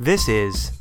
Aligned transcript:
This 0.00 0.26
is 0.28 0.72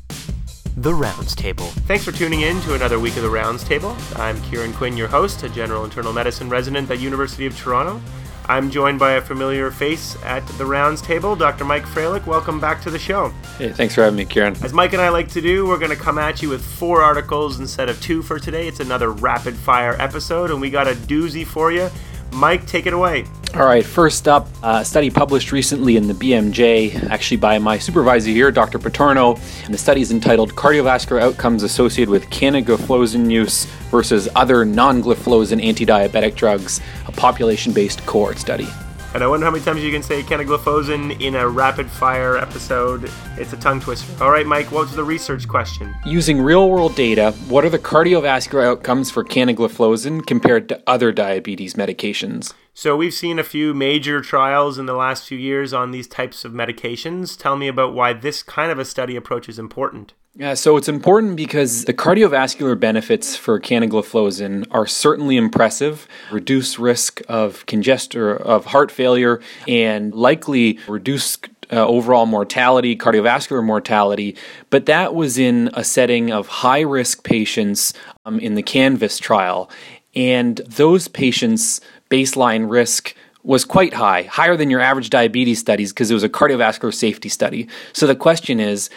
The 0.75 0.92
Rounds 0.92 1.35
Table. 1.35 1.65
Thanks 1.85 2.04
for 2.04 2.12
tuning 2.12 2.42
in 2.42 2.60
to 2.62 2.73
another 2.73 2.97
week 2.97 3.16
of 3.16 3.21
The 3.21 3.29
Rounds 3.29 3.63
Table. 3.63 3.96
I'm 4.16 4.42
Kieran 4.42 4.74
Quinn, 4.74 4.97
your 4.97 5.08
host, 5.08 5.43
a 5.43 5.50
general 5.50 5.83
internal 5.86 6.12
medicine 6.12 6.50
resident 6.50 6.89
at 6.89 7.00
University 7.00 7.46
of 7.46 7.55
Toronto. 7.55 8.02
I'm 8.47 8.71
joined 8.71 8.97
by 8.97 9.12
a 9.12 9.21
familiar 9.21 9.70
face 9.70 10.18
at 10.23 10.44
the 10.57 10.65
rounds 10.65 10.99
table, 10.99 11.36
Dr. 11.36 11.63
Mike 11.63 11.86
Fralick. 11.86 12.26
Welcome 12.26 12.60
back 12.60 12.81
to 12.81 12.89
the 12.89 12.97
show. 12.97 13.29
Hey, 13.60 13.70
thanks 13.70 13.94
for 13.94 14.02
having 14.02 14.18
me, 14.18 14.26
Kieran. 14.26 14.55
As 14.63 14.73
Mike 14.73 14.94
and 14.94 15.02
I 15.02 15.09
like 15.09 15.27
to 15.30 15.41
do, 15.41 15.68
we're 15.68 15.77
going 15.77 15.91
to 15.91 15.95
come 15.95 16.18
at 16.18 16.41
you 16.41 16.50
with 16.50 16.66
four 16.66 17.04
articles 17.04 17.59
instead 17.59 17.89
of 17.89 18.02
two 18.02 18.23
for 18.23 18.39
today. 18.39 18.68
It's 18.68 18.80
another 18.80 19.11
rapid 19.11 19.55
fire 19.55 19.95
episode, 20.02 20.50
and 20.50 20.59
we 20.59 20.71
got 20.71 20.88
a 20.88 20.93
doozy 20.95 21.45
for 21.45 21.71
you. 21.71 21.91
Mike, 22.34 22.65
take 22.65 22.86
it 22.86 22.93
away. 22.93 23.25
All 23.55 23.66
right, 23.66 23.86
first 23.86 24.27
up, 24.27 24.47
a 24.63 24.84
study 24.84 25.11
published 25.11 25.52
recently 25.52 25.95
in 25.95 26.07
the 26.07 26.13
BMJ, 26.16 27.09
actually 27.11 27.38
by 27.38 27.59
my 27.59 27.77
supervisor 27.77 28.31
here, 28.31 28.52
Dr. 28.52 28.79
Patorno. 28.79 29.38
And 29.66 29.73
the 29.73 29.77
study 29.77 30.02
is 30.02 30.11
entitled 30.11 30.55
Cardiovascular 30.55 31.22
Outcomes 31.22 31.61
Associated 31.61 32.09
with 32.09 32.30
Canagliflozin 32.31 33.30
Use 33.31 33.66
versus 33.91 34.27
Other 34.35 34.66
Non 34.66 35.03
Gliflozin 35.03 35.63
Anti-Diabetic 35.63 36.35
Drugs, 36.35 36.81
a 37.08 37.11
population 37.11 37.73
based 37.73 38.03
cohort 38.08 38.39
study. 38.39 38.67
And 39.13 39.23
I 39.23 39.27
wonder 39.27 39.45
how 39.45 39.52
many 39.52 39.63
times 39.63 39.84
you 39.84 39.91
can 39.91 40.02
say 40.02 40.23
canagliflozin 40.23 41.22
in 41.22 41.35
a 41.35 41.48
rapid 41.48 41.88
fire 41.90 42.35
episode. 42.35 43.12
It's 43.38 43.53
a 43.53 43.58
tongue 43.58 43.80
twister. 43.80 44.23
All 44.23 44.31
right, 44.31 44.45
Mike, 44.45 44.72
what 44.72 44.88
was 44.88 44.95
the 44.95 45.03
research 45.03 45.48
question? 45.48 45.94
Using 46.03 46.41
real 46.41 46.67
world 46.67 46.95
data, 46.95 47.31
what 47.48 47.63
are 47.63 47.70
the 47.70 47.77
cardiovascular 47.77 48.66
outcomes 48.66 49.12
for 49.12 49.23
canagliflozin 49.23 50.26
compared 50.26 50.67
to 50.70 50.81
other 50.88 51.12
diabetes 51.12 51.76
medications? 51.76 52.53
So, 52.76 52.98
we've 52.98 53.13
seen 53.13 53.38
a 53.38 53.44
few 53.44 53.73
major 53.76 54.20
trials 54.22 54.80
in 54.80 54.88
the 54.88 54.95
last 54.95 55.27
few 55.27 55.38
years 55.38 55.73
on 55.73 55.91
these 55.91 56.08
types 56.08 56.44
of 56.44 56.54
medications. 56.54 57.38
Tell 57.38 57.55
me 57.55 57.68
about 57.68 57.94
why 57.94 58.14
this 58.14 58.41
kind 58.41 58.72
of 58.72 58.80
a 58.80 58.86
study 58.86 59.16
approach 59.16 59.48
is 59.48 59.59
important. 59.59 60.14
Yeah, 60.36 60.55
so 60.55 60.78
it's 60.78 60.88
important 60.88 61.36
because 61.36 61.86
the 61.86 61.94
cardiovascular 61.94 62.80
benefits 62.80 63.36
for 63.36 63.59
canagliflozin 63.59 64.66
are 64.72 64.88
certainly 64.88 65.38
impressive. 65.38 66.08
Reduce 66.31 66.80
risk 66.80 67.22
of 67.30 67.64
congestion 67.67 68.38
of 68.38 68.66
heart 68.66 68.90
failure 68.90 69.40
and 69.67 70.12
likely 70.16 70.80
reduce 70.88 71.38
uh, 71.72 71.86
overall 71.86 72.25
mortality, 72.25 72.95
cardiovascular 72.95 73.64
mortality, 73.64 74.36
but 74.72 74.88
that 74.88 75.14
was 75.14 75.38
in 75.38 75.69
a 75.75 75.84
setting 75.84 76.31
of 76.31 76.47
high 76.47 76.81
risk 76.81 77.23
patients 77.23 77.94
um, 78.25 78.40
in 78.40 78.56
the 78.56 78.64
Canvas 78.64 79.19
trial. 79.19 79.69
And 80.16 80.58
those 80.67 81.08
patients' 81.08 81.80
baseline 82.14 82.69
risk 82.69 83.16
was 83.42 83.66
quite 83.66 83.94
high, 83.94 84.22
higher 84.23 84.56
than 84.56 84.69
your 84.69 84.80
average 84.80 85.09
diabetes 85.09 85.59
studies 85.59 85.92
because 85.92 86.11
it 86.11 86.14
was 86.14 86.23
a 86.23 86.30
cardiovascular 86.30 86.94
safety 86.94 87.28
study. 87.28 87.67
So 87.92 88.06
the 88.06 88.16
question 88.16 88.59
is 88.59 88.92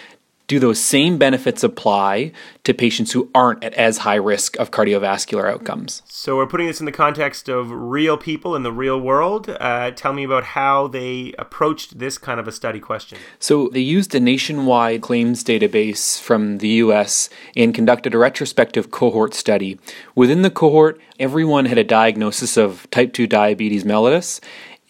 do 0.47 0.61
those 0.61 0.79
same 0.79 1.19
benefits 1.19 1.65
apply 1.65 2.33
to 2.65 2.73
patients 2.73 3.13
who 3.13 3.31
aren't 3.35 3.65
at 3.65 3.75
as 3.75 3.99
high 3.99 4.17
risk 4.17 4.57
of 4.59 4.71
cardiovascular 4.71 5.51
outcomes? 5.51 6.03
So 6.07 6.37
we're 6.37 6.47
putting 6.47 6.67
this 6.67 6.81
in 6.81 6.87
the 6.87 6.93
context 6.93 7.49
of 7.49 7.71
real 7.71 8.17
people 8.17 8.55
in 8.55 8.63
the 8.63 8.73
real 8.73 9.01
world. 9.01 9.49
Uh, 9.49 9.91
tell 9.91 10.13
me 10.13 10.25
about 10.25 10.45
how 10.45 10.89
they 10.89 11.35
approached 11.39 11.99
this 11.99 12.19
kind 12.19 12.39
of 12.39 12.47
a 12.47 12.53
study 12.53 12.81
question. 12.81 13.19
So 13.39 13.69
they 13.69 13.81
used 13.81 14.15
a 14.15 14.21
nationwide 14.21 15.03
claims 15.03 15.43
database 15.43 16.21
from 16.21 16.59
the 16.59 16.69
US 16.69 17.29
and 17.57 17.75
conducted 17.75 18.15
a 18.15 18.19
retrospective 18.19 18.91
cohort 18.91 19.35
study. 19.35 19.79
Within 20.15 20.43
the 20.43 20.51
cohort, 20.51 21.01
everyone 21.19 21.65
had 21.65 21.79
a 21.79 21.85
diagnosis 21.85 22.57
of 22.57 22.89
type 22.91 23.13
2 23.13 23.27
diabetes 23.27 23.85
mellitus 23.85 24.41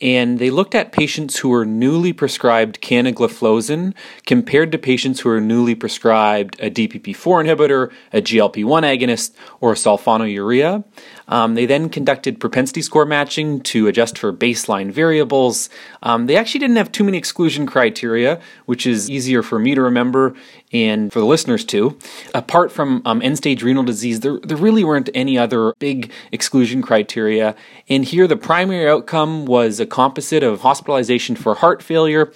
and 0.00 0.38
they 0.38 0.50
looked 0.50 0.74
at 0.74 0.92
patients 0.92 1.38
who 1.38 1.48
were 1.48 1.64
newly 1.64 2.12
prescribed 2.12 2.80
canagliflozin 2.80 3.94
compared 4.26 4.72
to 4.72 4.78
patients 4.78 5.20
who 5.20 5.28
were 5.28 5.40
newly 5.40 5.74
prescribed 5.74 6.58
a 6.60 6.70
DPP4 6.70 7.44
inhibitor, 7.44 7.92
a 8.12 8.20
GLP1 8.20 8.82
agonist, 8.82 9.32
or 9.60 9.74
sulfonylurea. 9.74 10.84
Um, 11.28 11.54
they 11.54 11.66
then 11.66 11.88
conducted 11.88 12.40
propensity 12.40 12.82
score 12.82 13.04
matching 13.04 13.60
to 13.62 13.88
adjust 13.88 14.18
for 14.18 14.32
baseline 14.32 14.90
variables. 14.90 15.68
Um, 16.02 16.26
they 16.26 16.36
actually 16.36 16.60
didn't 16.60 16.76
have 16.76 16.92
too 16.92 17.04
many 17.04 17.18
exclusion 17.18 17.66
criteria, 17.66 18.40
which 18.66 18.86
is 18.86 19.10
easier 19.10 19.42
for 19.42 19.58
me 19.58 19.74
to 19.74 19.82
remember 19.82 20.34
and 20.72 21.12
for 21.12 21.20
the 21.20 21.26
listeners 21.26 21.64
too. 21.64 21.98
Apart 22.34 22.70
from 22.70 23.02
um, 23.04 23.22
end 23.22 23.36
stage 23.36 23.62
renal 23.62 23.82
disease, 23.82 24.20
there, 24.20 24.38
there 24.40 24.56
really 24.56 24.84
weren't 24.84 25.10
any 25.14 25.38
other 25.38 25.74
big 25.78 26.12
exclusion 26.32 26.82
criteria. 26.82 27.54
And 27.88 28.04
here, 28.04 28.26
the 28.26 28.36
primary 28.36 28.88
outcome 28.88 29.46
was 29.46 29.80
a 29.80 29.86
composite 29.86 30.42
of 30.42 30.60
hospitalization 30.60 31.36
for 31.36 31.56
heart 31.56 31.82
failure 31.82 32.32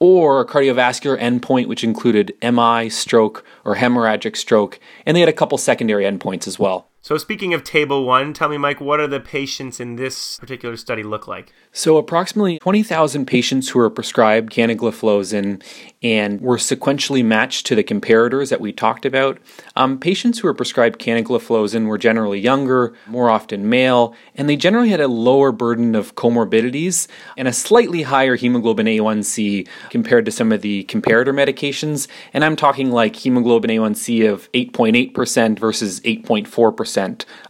or 0.00 0.40
a 0.40 0.46
cardiovascular 0.46 1.18
endpoint, 1.20 1.66
which 1.66 1.82
included 1.82 2.32
MI, 2.42 2.88
stroke, 2.88 3.44
or 3.64 3.76
hemorrhagic 3.76 4.36
stroke. 4.36 4.78
And 5.04 5.16
they 5.16 5.20
had 5.20 5.28
a 5.28 5.32
couple 5.32 5.58
secondary 5.58 6.04
endpoints 6.04 6.46
as 6.46 6.58
well. 6.58 6.87
So, 7.00 7.16
speaking 7.16 7.54
of 7.54 7.62
table 7.62 8.04
one, 8.04 8.32
tell 8.32 8.48
me, 8.48 8.58
Mike, 8.58 8.80
what 8.80 8.98
are 8.98 9.06
the 9.06 9.20
patients 9.20 9.78
in 9.78 9.94
this 9.94 10.36
particular 10.36 10.76
study 10.76 11.04
look 11.04 11.28
like? 11.28 11.52
So, 11.70 11.96
approximately 11.96 12.58
20,000 12.58 13.24
patients 13.24 13.68
who 13.68 13.78
were 13.78 13.88
prescribed 13.88 14.52
canagliflozin 14.52 15.62
and 16.02 16.40
were 16.40 16.56
sequentially 16.56 17.24
matched 17.24 17.66
to 17.66 17.76
the 17.76 17.84
comparators 17.84 18.50
that 18.50 18.60
we 18.60 18.72
talked 18.72 19.06
about. 19.06 19.38
Um, 19.76 20.00
patients 20.00 20.40
who 20.40 20.48
were 20.48 20.54
prescribed 20.54 20.98
canagliflozin 20.98 21.86
were 21.86 21.98
generally 21.98 22.40
younger, 22.40 22.94
more 23.06 23.30
often 23.30 23.68
male, 23.68 24.14
and 24.34 24.48
they 24.48 24.56
generally 24.56 24.88
had 24.88 25.00
a 25.00 25.08
lower 25.08 25.52
burden 25.52 25.94
of 25.94 26.16
comorbidities 26.16 27.06
and 27.36 27.46
a 27.46 27.52
slightly 27.52 28.02
higher 28.02 28.34
hemoglobin 28.34 28.86
A1C 28.86 29.68
compared 29.90 30.24
to 30.24 30.32
some 30.32 30.50
of 30.50 30.62
the 30.62 30.84
comparator 30.84 31.32
medications. 31.32 32.08
And 32.32 32.44
I'm 32.44 32.56
talking 32.56 32.90
like 32.90 33.14
hemoglobin 33.14 33.70
A1C 33.70 34.30
of 34.30 34.50
8.8% 34.52 35.58
versus 35.60 36.00
8.4%. 36.00 36.87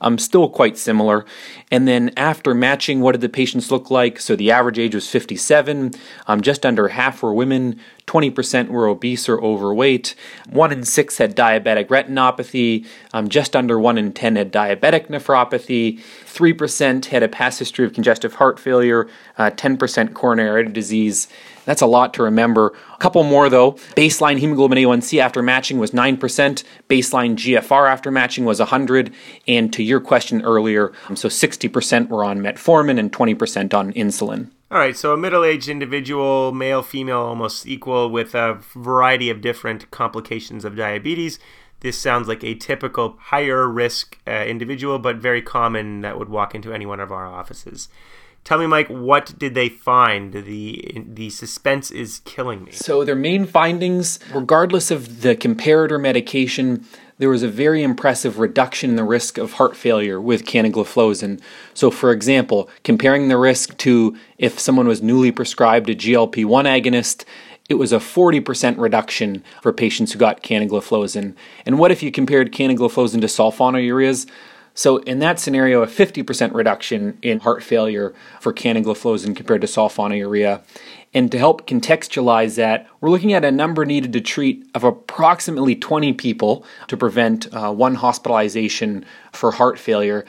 Um, 0.00 0.18
still 0.18 0.48
quite 0.48 0.76
similar. 0.76 1.24
And 1.70 1.86
then 1.86 2.10
after 2.16 2.54
matching, 2.54 3.00
what 3.00 3.12
did 3.12 3.20
the 3.20 3.28
patients 3.28 3.70
look 3.70 3.90
like? 3.90 4.20
So 4.20 4.36
the 4.36 4.50
average 4.50 4.78
age 4.78 4.94
was 4.94 5.08
57, 5.08 5.92
um, 6.26 6.40
just 6.40 6.66
under 6.66 6.88
half 6.88 7.22
were 7.22 7.34
women, 7.34 7.80
20% 8.08 8.68
were 8.68 8.88
obese 8.88 9.28
or 9.28 9.40
overweight, 9.40 10.14
1 10.48 10.72
in 10.72 10.82
6 10.82 11.18
had 11.18 11.36
diabetic 11.36 11.86
retinopathy, 11.88 12.86
um, 13.12 13.28
just 13.28 13.54
under 13.54 13.78
1 13.78 13.98
in 13.98 14.12
10 14.12 14.36
had 14.36 14.52
diabetic 14.52 15.08
nephropathy, 15.08 16.00
3% 16.24 17.04
had 17.06 17.22
a 17.22 17.28
past 17.28 17.58
history 17.58 17.84
of 17.84 17.92
congestive 17.92 18.34
heart 18.34 18.58
failure, 18.58 19.06
uh, 19.36 19.50
10% 19.50 20.14
coronary 20.14 20.48
artery 20.48 20.72
disease. 20.72 21.28
That's 21.66 21.82
a 21.82 21.86
lot 21.86 22.14
to 22.14 22.22
remember. 22.22 22.72
A 22.94 22.96
couple 22.96 23.22
more 23.24 23.50
though. 23.50 23.72
Baseline 23.94 24.38
hemoglobin 24.38 24.78
A1C 24.78 25.20
after 25.20 25.42
matching 25.42 25.78
was 25.78 25.90
9%, 25.90 26.64
baseline 26.88 27.36
GFR 27.36 27.90
after 27.90 28.10
matching 28.10 28.46
was 28.46 28.58
100, 28.58 29.12
and 29.46 29.70
to 29.74 29.82
your 29.82 30.00
question 30.00 30.40
earlier, 30.42 30.92
um, 31.08 31.14
so 31.14 31.28
60% 31.28 32.08
were 32.08 32.24
on 32.24 32.38
metformin 32.38 32.98
and 32.98 33.12
20% 33.12 33.74
on 33.74 33.92
insulin. 33.92 34.48
All 34.70 34.78
right, 34.78 34.94
so 34.94 35.14
a 35.14 35.16
middle 35.16 35.44
aged 35.44 35.68
individual, 35.68 36.52
male, 36.52 36.82
female, 36.82 37.20
almost 37.20 37.66
equal, 37.66 38.10
with 38.10 38.34
a 38.34 38.60
variety 38.74 39.30
of 39.30 39.40
different 39.40 39.90
complications 39.90 40.62
of 40.62 40.76
diabetes. 40.76 41.38
This 41.80 41.96
sounds 41.96 42.28
like 42.28 42.44
a 42.44 42.54
typical 42.54 43.16
higher 43.18 43.66
risk 43.66 44.18
uh, 44.26 44.44
individual, 44.46 44.98
but 44.98 45.16
very 45.16 45.40
common 45.40 46.02
that 46.02 46.18
would 46.18 46.28
walk 46.28 46.54
into 46.54 46.74
any 46.74 46.84
one 46.84 47.00
of 47.00 47.10
our 47.10 47.26
offices. 47.26 47.88
Tell 48.44 48.58
me, 48.58 48.66
Mike, 48.66 48.88
what 48.88 49.38
did 49.38 49.54
they 49.54 49.68
find? 49.68 50.32
The 50.32 51.02
the 51.06 51.30
suspense 51.30 51.90
is 51.90 52.20
killing 52.24 52.64
me. 52.64 52.72
So 52.72 53.04
their 53.04 53.14
main 53.14 53.46
findings, 53.46 54.18
regardless 54.34 54.90
of 54.90 55.22
the 55.22 55.34
comparator 55.34 56.00
medication, 56.00 56.84
there 57.18 57.28
was 57.28 57.42
a 57.42 57.48
very 57.48 57.82
impressive 57.82 58.38
reduction 58.38 58.90
in 58.90 58.96
the 58.96 59.04
risk 59.04 59.38
of 59.38 59.54
heart 59.54 59.76
failure 59.76 60.20
with 60.20 60.46
canagliflozin. 60.46 61.40
So, 61.74 61.90
for 61.90 62.12
example, 62.12 62.70
comparing 62.84 63.28
the 63.28 63.36
risk 63.36 63.76
to 63.78 64.16
if 64.38 64.58
someone 64.58 64.86
was 64.86 65.02
newly 65.02 65.32
prescribed 65.32 65.90
a 65.90 65.94
GLP 65.94 66.44
1 66.44 66.64
agonist, 66.64 67.24
it 67.68 67.74
was 67.74 67.92
a 67.92 67.98
40% 67.98 68.78
reduction 68.78 69.44
for 69.62 69.72
patients 69.72 70.12
who 70.12 70.18
got 70.18 70.42
canagliflozin. 70.42 71.34
And 71.66 71.78
what 71.78 71.90
if 71.90 72.02
you 72.02 72.10
compared 72.10 72.52
canagliflozin 72.52 73.20
to 73.20 73.26
sulfonylureas? 73.26 74.26
So, 74.78 74.98
in 74.98 75.18
that 75.18 75.40
scenario, 75.40 75.82
a 75.82 75.88
50% 75.88 76.54
reduction 76.54 77.18
in 77.20 77.40
heart 77.40 77.64
failure 77.64 78.14
for 78.38 78.52
canagliflozin 78.52 79.34
compared 79.34 79.62
to 79.62 79.66
sulfonylurea. 79.66 80.62
And 81.12 81.32
to 81.32 81.38
help 81.38 81.66
contextualize 81.66 82.54
that, 82.54 82.86
we're 83.00 83.10
looking 83.10 83.32
at 83.32 83.44
a 83.44 83.50
number 83.50 83.84
needed 83.84 84.12
to 84.12 84.20
treat 84.20 84.64
of 84.76 84.84
approximately 84.84 85.74
20 85.74 86.12
people 86.12 86.64
to 86.86 86.96
prevent 86.96 87.52
uh, 87.52 87.72
one 87.72 87.96
hospitalization 87.96 89.04
for 89.32 89.50
heart 89.50 89.80
failure. 89.80 90.24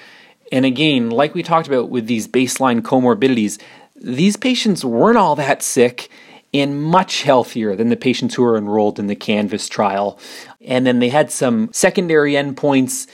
And 0.51 0.65
again, 0.65 1.11
like 1.11 1.35
we 1.35 1.43
talked 1.43 1.67
about 1.67 1.91
with 1.91 2.07
these 2.07 2.27
baseline 2.27 2.81
comorbidities, 2.81 3.61
these 3.95 4.35
patients 4.35 4.83
weren't 4.83 5.19
all 5.19 5.35
that 5.35 5.61
sick 5.61 6.09
and 6.55 6.81
much 6.81 7.21
healthier 7.21 7.75
than 7.75 7.89
the 7.89 7.95
patients 7.95 8.33
who 8.33 8.41
were 8.41 8.57
enrolled 8.57 8.97
in 8.97 9.05
the 9.05 9.15
Canvas 9.15 9.69
trial. 9.69 10.17
And 10.61 10.87
then 10.87 10.97
they 10.97 11.09
had 11.09 11.31
some 11.31 11.71
secondary 11.71 12.33
endpoints. 12.33 13.07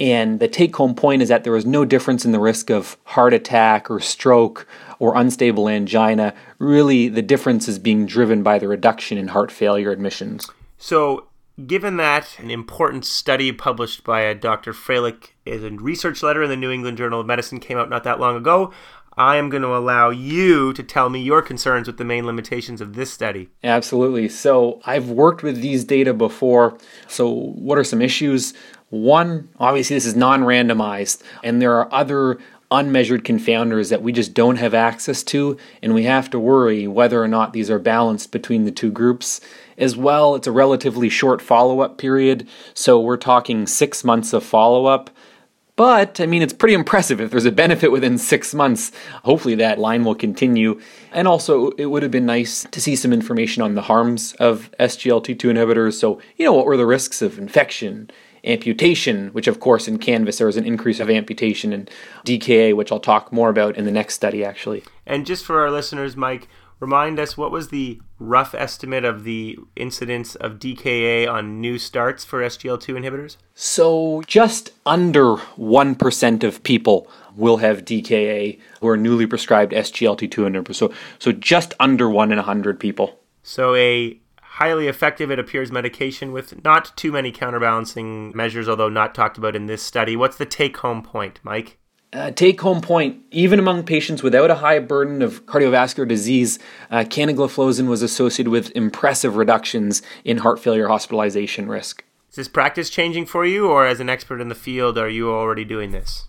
And 0.00 0.40
the 0.40 0.48
take 0.48 0.74
home 0.74 0.94
point 0.94 1.22
is 1.22 1.28
that 1.28 1.44
there 1.44 1.52
was 1.52 1.66
no 1.66 1.84
difference 1.84 2.24
in 2.24 2.32
the 2.32 2.40
risk 2.40 2.70
of 2.70 2.96
heart 3.04 3.32
attack 3.32 3.90
or 3.90 4.00
stroke 4.00 4.66
or 4.98 5.16
unstable 5.16 5.68
angina, 5.68 6.32
really 6.58 7.08
the 7.08 7.22
difference 7.22 7.66
is 7.66 7.78
being 7.78 8.06
driven 8.06 8.42
by 8.42 8.58
the 8.58 8.68
reduction 8.68 9.18
in 9.18 9.28
heart 9.28 9.50
failure 9.50 9.90
admissions. 9.90 10.48
So, 10.78 11.26
given 11.66 11.96
that 11.96 12.38
an 12.38 12.50
important 12.50 13.04
study 13.04 13.52
published 13.52 14.04
by 14.04 14.26
uh, 14.26 14.30
a 14.30 14.34
Dr. 14.34 14.72
Fralick 14.72 15.30
is 15.44 15.64
a 15.64 15.70
research 15.70 16.22
letter 16.22 16.42
in 16.42 16.50
the 16.50 16.56
New 16.56 16.70
England 16.70 16.98
Journal 16.98 17.20
of 17.20 17.26
Medicine 17.26 17.60
came 17.60 17.78
out 17.78 17.90
not 17.90 18.04
that 18.04 18.20
long 18.20 18.36
ago, 18.36 18.72
I 19.16 19.36
am 19.36 19.50
going 19.50 19.62
to 19.62 19.76
allow 19.76 20.10
you 20.10 20.72
to 20.72 20.82
tell 20.82 21.10
me 21.10 21.20
your 21.20 21.42
concerns 21.42 21.86
with 21.86 21.98
the 21.98 22.04
main 22.04 22.24
limitations 22.24 22.80
of 22.80 22.94
this 22.94 23.12
study. 23.12 23.50
Absolutely. 23.62 24.28
So, 24.28 24.80
I've 24.86 25.10
worked 25.10 25.42
with 25.42 25.60
these 25.60 25.84
data 25.84 26.14
before. 26.14 26.78
So, 27.08 27.28
what 27.28 27.76
are 27.76 27.84
some 27.84 28.00
issues? 28.00 28.54
One, 28.92 29.48
obviously, 29.58 29.96
this 29.96 30.04
is 30.04 30.14
non 30.14 30.42
randomized, 30.42 31.22
and 31.42 31.62
there 31.62 31.72
are 31.76 31.88
other 31.94 32.38
unmeasured 32.70 33.24
confounders 33.24 33.88
that 33.88 34.02
we 34.02 34.12
just 34.12 34.34
don't 34.34 34.56
have 34.56 34.74
access 34.74 35.22
to, 35.22 35.56
and 35.82 35.94
we 35.94 36.02
have 36.02 36.28
to 36.28 36.38
worry 36.38 36.86
whether 36.86 37.22
or 37.22 37.26
not 37.26 37.54
these 37.54 37.70
are 37.70 37.78
balanced 37.78 38.32
between 38.32 38.66
the 38.66 38.70
two 38.70 38.90
groups. 38.90 39.40
As 39.78 39.96
well, 39.96 40.34
it's 40.34 40.46
a 40.46 40.52
relatively 40.52 41.08
short 41.08 41.40
follow 41.40 41.80
up 41.80 41.96
period, 41.96 42.46
so 42.74 43.00
we're 43.00 43.16
talking 43.16 43.66
six 43.66 44.04
months 44.04 44.34
of 44.34 44.44
follow 44.44 44.84
up. 44.84 45.08
But, 45.74 46.20
I 46.20 46.26
mean, 46.26 46.42
it's 46.42 46.52
pretty 46.52 46.74
impressive. 46.74 47.18
If 47.18 47.30
there's 47.30 47.46
a 47.46 47.50
benefit 47.50 47.90
within 47.90 48.18
six 48.18 48.52
months, 48.52 48.92
hopefully 49.24 49.54
that 49.54 49.78
line 49.78 50.04
will 50.04 50.14
continue. 50.14 50.78
And 51.12 51.26
also, 51.26 51.70
it 51.72 51.86
would 51.86 52.02
have 52.02 52.12
been 52.12 52.26
nice 52.26 52.66
to 52.70 52.78
see 52.78 52.94
some 52.94 53.14
information 53.14 53.62
on 53.62 53.74
the 53.74 53.80
harms 53.80 54.34
of 54.34 54.70
SGLT2 54.78 55.38
inhibitors. 55.38 55.94
So, 55.94 56.20
you 56.36 56.44
know, 56.44 56.52
what 56.52 56.66
were 56.66 56.76
the 56.76 56.84
risks 56.84 57.22
of 57.22 57.38
infection, 57.38 58.10
amputation, 58.44 59.28
which, 59.28 59.46
of 59.46 59.60
course, 59.60 59.86
in 59.88 59.98
Canvas 59.98 60.38
there 60.38 60.46
was 60.46 60.56
an 60.56 60.66
increase 60.66 61.00
of 61.00 61.10
amputation, 61.10 61.72
and 61.72 61.90
DKA, 62.24 62.74
which 62.74 62.90
I'll 62.90 63.00
talk 63.00 63.32
more 63.32 63.48
about 63.48 63.76
in 63.76 63.84
the 63.84 63.92
next 63.92 64.14
study, 64.14 64.44
actually. 64.44 64.82
And 65.06 65.26
just 65.26 65.44
for 65.44 65.60
our 65.60 65.70
listeners, 65.70 66.16
Mike, 66.16 66.48
remind 66.80 67.20
us 67.20 67.36
what 67.36 67.52
was 67.52 67.68
the 67.68 68.00
rough 68.18 68.54
estimate 68.54 69.04
of 69.04 69.24
the 69.24 69.58
incidence 69.76 70.34
of 70.34 70.58
DKA 70.58 71.28
on 71.28 71.60
new 71.60 71.78
starts 71.78 72.24
for 72.24 72.40
SGLT2 72.40 72.96
inhibitors? 72.96 73.36
So, 73.54 74.22
just 74.26 74.72
under 74.84 75.36
1% 75.36 76.44
of 76.44 76.62
people 76.64 77.08
will 77.36 77.58
have 77.58 77.84
DKA 77.84 78.58
who 78.80 78.88
are 78.88 78.96
newly 78.96 79.26
prescribed 79.26 79.72
SGLT2 79.72 80.28
inhibitors. 80.28 80.74
So, 80.74 80.92
so 81.18 81.32
just 81.32 81.74
under 81.78 82.08
1 82.08 82.32
in 82.32 82.38
100 82.38 82.80
people. 82.80 83.20
So, 83.44 83.74
a 83.74 84.18
highly 84.62 84.86
effective, 84.86 85.28
it 85.32 85.40
appears, 85.40 85.72
medication 85.72 86.30
with 86.30 86.62
not 86.62 86.96
too 86.96 87.10
many 87.10 87.32
counterbalancing 87.32 88.30
measures, 88.32 88.68
although 88.68 88.88
not 88.88 89.12
talked 89.12 89.36
about 89.36 89.56
in 89.56 89.66
this 89.66 89.82
study. 89.82 90.14
What's 90.14 90.36
the 90.36 90.46
take 90.46 90.76
home 90.76 91.02
point, 91.02 91.40
Mike? 91.42 91.78
Uh, 92.12 92.30
take 92.30 92.60
home 92.60 92.80
point 92.80 93.16
even 93.32 93.58
among 93.58 93.82
patients 93.82 94.22
without 94.22 94.52
a 94.52 94.56
high 94.56 94.78
burden 94.78 95.20
of 95.20 95.46
cardiovascular 95.46 96.06
disease, 96.06 96.60
uh, 96.92 96.98
canagliflozin 96.98 97.88
was 97.88 98.02
associated 98.02 98.52
with 98.52 98.70
impressive 98.76 99.34
reductions 99.34 100.00
in 100.24 100.38
heart 100.38 100.60
failure 100.60 100.86
hospitalization 100.86 101.66
risk. 101.68 102.04
Is 102.30 102.36
this 102.36 102.46
practice 102.46 102.88
changing 102.88 103.26
for 103.26 103.44
you, 103.44 103.68
or 103.68 103.84
as 103.84 103.98
an 103.98 104.08
expert 104.08 104.40
in 104.40 104.48
the 104.48 104.54
field, 104.54 104.96
are 104.96 105.08
you 105.08 105.32
already 105.32 105.64
doing 105.64 105.90
this? 105.90 106.28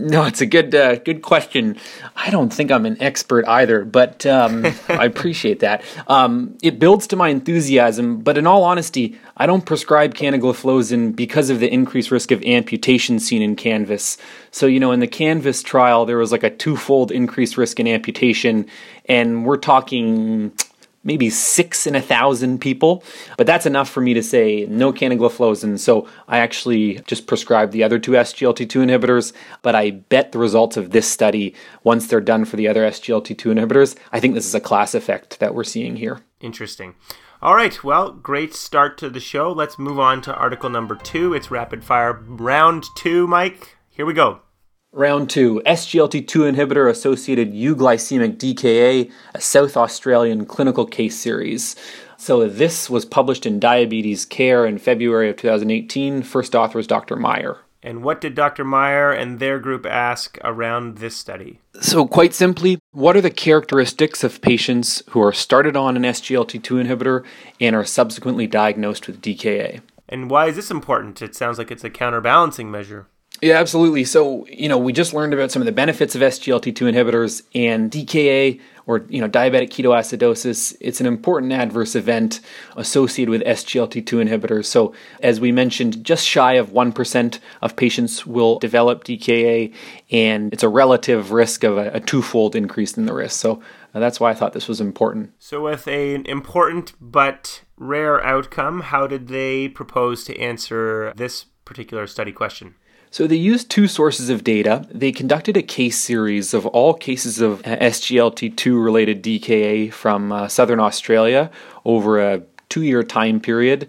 No, 0.00 0.24
it's 0.24 0.40
a 0.40 0.46
good 0.46 0.74
uh, 0.74 0.96
good 0.96 1.22
question. 1.22 1.76
I 2.16 2.30
don't 2.30 2.52
think 2.52 2.70
I'm 2.70 2.86
an 2.86 2.96
expert 3.00 3.46
either, 3.46 3.84
but 3.84 4.24
um, 4.24 4.64
I 4.88 5.04
appreciate 5.04 5.60
that. 5.60 5.84
Um, 6.06 6.56
it 6.62 6.78
builds 6.78 7.06
to 7.08 7.16
my 7.16 7.28
enthusiasm, 7.28 8.20
but 8.20 8.38
in 8.38 8.46
all 8.46 8.64
honesty, 8.64 9.18
I 9.36 9.46
don't 9.46 9.64
prescribe 9.66 10.14
canagliflozin 10.14 11.14
because 11.14 11.50
of 11.50 11.60
the 11.60 11.72
increased 11.72 12.10
risk 12.10 12.30
of 12.30 12.42
amputation 12.44 13.18
seen 13.20 13.42
in 13.42 13.56
Canvas. 13.56 14.16
So, 14.50 14.66
you 14.66 14.80
know, 14.80 14.92
in 14.92 15.00
the 15.00 15.06
Canvas 15.06 15.62
trial, 15.62 16.06
there 16.06 16.18
was 16.18 16.32
like 16.32 16.44
a 16.44 16.50
twofold 16.50 17.12
increased 17.12 17.56
risk 17.56 17.78
in 17.78 17.86
amputation, 17.86 18.66
and 19.06 19.44
we're 19.44 19.58
talking 19.58 20.52
maybe 21.02 21.30
six 21.30 21.86
in 21.86 21.94
a 21.94 22.00
thousand 22.00 22.60
people. 22.60 23.02
But 23.36 23.46
that's 23.46 23.66
enough 23.66 23.88
for 23.88 24.00
me 24.00 24.14
to 24.14 24.22
say 24.22 24.66
no 24.68 24.92
canagliflozin. 24.92 25.78
So 25.78 26.08
I 26.28 26.38
actually 26.38 27.00
just 27.06 27.26
prescribed 27.26 27.72
the 27.72 27.84
other 27.84 27.98
two 27.98 28.12
SGLT2 28.12 28.84
inhibitors. 28.84 29.32
But 29.62 29.74
I 29.74 29.90
bet 29.90 30.32
the 30.32 30.38
results 30.38 30.76
of 30.76 30.90
this 30.90 31.06
study, 31.08 31.54
once 31.82 32.06
they're 32.06 32.20
done 32.20 32.44
for 32.44 32.56
the 32.56 32.68
other 32.68 32.82
SGLT2 32.82 33.36
inhibitors, 33.36 33.96
I 34.12 34.20
think 34.20 34.34
this 34.34 34.46
is 34.46 34.54
a 34.54 34.60
class 34.60 34.94
effect 34.94 35.40
that 35.40 35.54
we're 35.54 35.64
seeing 35.64 35.96
here. 35.96 36.20
Interesting. 36.40 36.94
All 37.42 37.54
right, 37.54 37.82
well, 37.82 38.12
great 38.12 38.54
start 38.54 38.98
to 38.98 39.08
the 39.08 39.20
show. 39.20 39.50
Let's 39.50 39.78
move 39.78 39.98
on 39.98 40.20
to 40.22 40.34
article 40.34 40.68
number 40.68 40.94
two. 40.94 41.32
It's 41.32 41.50
rapid 41.50 41.82
fire 41.82 42.12
round 42.12 42.84
two, 42.96 43.26
Mike. 43.26 43.78
Here 43.88 44.04
we 44.04 44.12
go. 44.12 44.42
Round 44.92 45.30
two 45.30 45.62
SGLT2 45.66 46.52
inhibitor 46.52 46.90
associated 46.90 47.52
euglycemic 47.52 48.38
DKA, 48.38 49.08
a 49.32 49.40
South 49.40 49.76
Australian 49.76 50.46
clinical 50.46 50.84
case 50.84 51.16
series. 51.16 51.76
So, 52.16 52.48
this 52.48 52.90
was 52.90 53.04
published 53.04 53.46
in 53.46 53.60
Diabetes 53.60 54.24
Care 54.24 54.66
in 54.66 54.78
February 54.78 55.30
of 55.30 55.36
2018. 55.36 56.24
First 56.24 56.56
author 56.56 56.80
is 56.80 56.88
Dr. 56.88 57.14
Meyer. 57.14 57.58
And 57.84 58.02
what 58.02 58.20
did 58.20 58.34
Dr. 58.34 58.64
Meyer 58.64 59.12
and 59.12 59.38
their 59.38 59.60
group 59.60 59.86
ask 59.86 60.38
around 60.42 60.98
this 60.98 61.16
study? 61.16 61.60
So, 61.80 62.04
quite 62.08 62.34
simply, 62.34 62.80
what 62.90 63.16
are 63.16 63.20
the 63.20 63.30
characteristics 63.30 64.24
of 64.24 64.42
patients 64.42 65.04
who 65.10 65.22
are 65.22 65.32
started 65.32 65.76
on 65.76 65.96
an 65.96 66.02
SGLT2 66.02 66.84
inhibitor 66.84 67.24
and 67.60 67.76
are 67.76 67.84
subsequently 67.84 68.48
diagnosed 68.48 69.06
with 69.06 69.22
DKA? 69.22 69.82
And 70.08 70.28
why 70.28 70.48
is 70.48 70.56
this 70.56 70.72
important? 70.72 71.22
It 71.22 71.36
sounds 71.36 71.58
like 71.58 71.70
it's 71.70 71.84
a 71.84 71.90
counterbalancing 71.90 72.72
measure. 72.72 73.06
Yeah, 73.42 73.58
absolutely. 73.58 74.04
So, 74.04 74.46
you 74.48 74.68
know, 74.68 74.76
we 74.76 74.92
just 74.92 75.14
learned 75.14 75.32
about 75.32 75.50
some 75.50 75.62
of 75.62 75.66
the 75.66 75.72
benefits 75.72 76.14
of 76.14 76.20
SGLT2 76.20 76.92
inhibitors 76.92 77.42
and 77.54 77.90
DKA 77.90 78.60
or, 78.86 79.06
you 79.08 79.20
know, 79.20 79.28
diabetic 79.30 79.70
ketoacidosis. 79.70 80.76
It's 80.78 81.00
an 81.00 81.06
important 81.06 81.52
adverse 81.52 81.94
event 81.94 82.40
associated 82.76 83.30
with 83.30 83.42
SGLT2 83.42 84.28
inhibitors. 84.28 84.66
So, 84.66 84.94
as 85.20 85.40
we 85.40 85.52
mentioned, 85.52 86.04
just 86.04 86.26
shy 86.26 86.54
of 86.54 86.70
1% 86.70 87.38
of 87.62 87.76
patients 87.76 88.26
will 88.26 88.58
develop 88.58 89.04
DKA, 89.04 89.72
and 90.10 90.52
it's 90.52 90.62
a 90.62 90.68
relative 90.68 91.32
risk 91.32 91.64
of 91.64 91.78
a, 91.78 91.90
a 91.92 92.00
twofold 92.00 92.54
increase 92.54 92.98
in 92.98 93.06
the 93.06 93.14
risk. 93.14 93.40
So, 93.40 93.62
uh, 93.94 94.00
that's 94.00 94.20
why 94.20 94.30
I 94.30 94.34
thought 94.34 94.52
this 94.52 94.68
was 94.68 94.82
important. 94.82 95.32
So, 95.38 95.62
with 95.62 95.88
an 95.88 96.26
important 96.26 96.92
but 97.00 97.62
rare 97.78 98.22
outcome, 98.22 98.80
how 98.80 99.06
did 99.06 99.28
they 99.28 99.68
propose 99.68 100.24
to 100.24 100.38
answer 100.38 101.14
this 101.16 101.46
particular 101.64 102.06
study 102.06 102.32
question? 102.32 102.74
So 103.12 103.26
they 103.26 103.36
used 103.36 103.68
two 103.68 103.88
sources 103.88 104.30
of 104.30 104.44
data. 104.44 104.86
They 104.88 105.10
conducted 105.10 105.56
a 105.56 105.62
case 105.62 105.98
series 105.98 106.54
of 106.54 106.64
all 106.66 106.94
cases 106.94 107.40
of 107.40 107.60
SGLT2 107.62 108.82
related 108.82 109.22
DKA 109.22 109.92
from 109.92 110.30
uh, 110.30 110.46
southern 110.46 110.78
Australia 110.78 111.50
over 111.84 112.20
a 112.20 112.42
two 112.68 112.82
year 112.82 113.02
time 113.02 113.40
period. 113.40 113.88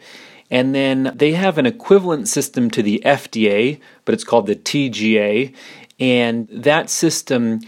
And 0.49 0.73
then 0.73 1.13
they 1.15 1.33
have 1.33 1.59
an 1.59 1.67
equivalent 1.67 2.27
system 2.29 2.71
to 2.71 2.81
the 2.81 2.99
FDA, 3.05 3.79
but 4.05 4.13
it's 4.13 4.23
called 4.23 4.47
the 4.47 4.55
TGA. 4.55 5.53
And 5.99 6.47
that 6.51 6.89
system 6.89 7.61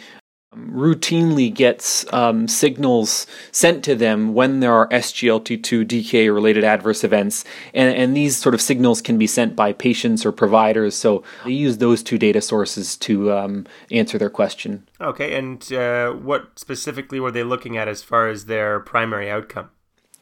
routinely 0.58 1.54
gets 1.54 2.12
um, 2.14 2.48
signals 2.48 3.28
sent 3.52 3.84
to 3.86 3.96
them 3.96 4.34
when 4.34 4.60
there 4.60 4.74
are 4.74 4.88
SGLT2 4.90 5.86
DKA 5.86 6.34
related 6.34 6.64
adverse 6.64 7.04
events. 7.04 7.44
And, 7.74 7.96
and 7.96 8.16
these 8.16 8.38
sort 8.38 8.56
of 8.56 8.62
signals 8.62 9.02
can 9.02 9.18
be 9.18 9.28
sent 9.28 9.56
by 9.56 9.74
patients 9.74 10.26
or 10.26 10.32
providers. 10.32 10.96
So 10.96 11.24
they 11.46 11.52
use 11.52 11.78
those 11.78 12.04
two 12.04 12.18
data 12.18 12.42
sources 12.42 12.96
to 12.98 13.32
um, 13.32 13.66
answer 13.92 14.18
their 14.18 14.30
question. 14.30 14.88
Okay, 15.02 15.36
and 15.36 15.72
uh, 15.74 16.12
what 16.12 16.58
specifically 16.58 17.20
were 17.20 17.32
they 17.32 17.44
looking 17.44 17.78
at 17.78 17.88
as 17.88 18.04
far 18.04 18.28
as 18.28 18.46
their 18.46 18.80
primary 18.80 19.30
outcome? 19.30 19.70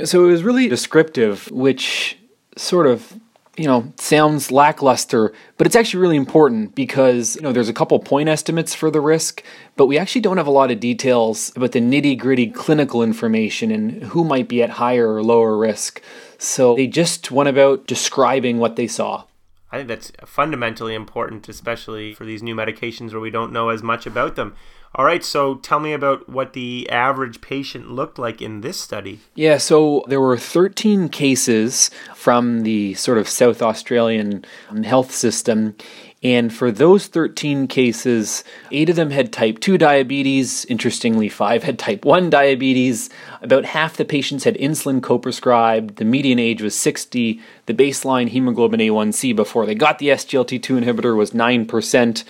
So 0.03 0.25
it 0.25 0.31
was 0.31 0.43
really 0.43 0.67
descriptive, 0.67 1.50
which 1.51 2.17
sort 2.57 2.88
of 2.88 3.19
you 3.58 3.65
know, 3.65 3.91
sounds 3.98 4.51
lackluster, 4.51 5.34
but 5.58 5.67
it's 5.67 5.75
actually 5.75 6.01
really 6.01 6.15
important 6.15 6.74
because, 6.74 7.36
you 7.36 7.41
know, 7.41 7.51
there's 7.51 7.67
a 7.70 7.74
couple 7.74 8.00
point 8.00 8.29
estimates 8.29 8.74
for 8.74 8.89
the 8.89 9.01
risk, 9.01 9.43
but 9.75 9.88
we 9.88 9.98
actually 9.98 10.22
don't 10.22 10.38
have 10.38 10.48
a 10.48 10.51
lot 10.51 10.72
of 10.72 10.79
details 10.79 11.51
about 11.55 11.74
the 11.74 11.81
nitty 11.81 12.17
gritty 12.17 12.48
clinical 12.48 13.03
information 13.03 13.70
and 13.70 14.03
who 14.03 14.24
might 14.24 14.48
be 14.48 14.63
at 14.63 14.70
higher 14.70 15.13
or 15.13 15.22
lower 15.22 15.58
risk. 15.58 16.01
So 16.38 16.75
they 16.75 16.88
just 16.88 17.29
went 17.29 17.50
about 17.50 17.88
describing 17.88 18.58
what 18.58 18.77
they 18.77 18.88
saw. 18.88 19.25
I 19.72 19.77
think 19.77 19.89
that's 19.89 20.12
fundamentally 20.25 20.96
important, 20.96 21.48
especially 21.48 22.13
for 22.13 22.25
these 22.25 22.43
new 22.43 22.55
medications 22.55 23.12
where 23.12 23.22
we 23.22 23.31
don't 23.31 23.53
know 23.53 23.70
as 23.70 23.84
much 23.84 24.05
about 24.05 24.36
them. 24.36 24.55
All 24.93 25.05
right, 25.05 25.24
so 25.24 25.55
tell 25.55 25.79
me 25.79 25.93
about 25.93 26.27
what 26.27 26.51
the 26.51 26.89
average 26.89 27.39
patient 27.39 27.89
looked 27.89 28.19
like 28.19 28.41
in 28.41 28.60
this 28.60 28.77
study. 28.77 29.21
Yeah, 29.36 29.57
so 29.57 30.03
there 30.07 30.19
were 30.19 30.38
13 30.38 31.07
cases 31.07 31.89
from 32.13 32.63
the 32.63 32.93
sort 32.95 33.17
of 33.17 33.29
South 33.29 33.62
Australian 33.62 34.43
health 34.83 35.12
system. 35.12 35.75
And 36.24 36.53
for 36.53 36.71
those 36.71 37.07
13 37.07 37.67
cases, 37.67 38.43
eight 38.69 38.89
of 38.89 38.95
them 38.95 39.10
had 39.10 39.33
type 39.33 39.60
2 39.60 39.77
diabetes. 39.79 40.65
Interestingly, 40.65 41.29
five 41.29 41.63
had 41.63 41.79
type 41.79 42.05
1 42.05 42.29
diabetes. 42.29 43.10
About 43.41 43.65
half 43.65 43.98
the 43.98 44.05
patients 44.05 44.43
had 44.43 44.55
insulin 44.57 45.01
co 45.01 45.17
prescribed. 45.17 45.95
The 45.95 46.05
median 46.05 46.38
age 46.38 46.62
was 46.62 46.77
60. 46.77 47.39
The 47.65 47.74
baseline 47.74 48.27
hemoglobin 48.29 48.81
A1C 48.81 49.36
before 49.36 49.65
they 49.65 49.74
got 49.74 49.98
the 49.98 50.10
SGLT2 50.10 50.83
inhibitor 50.83 51.15
was 51.15 51.31
9% 51.31 52.24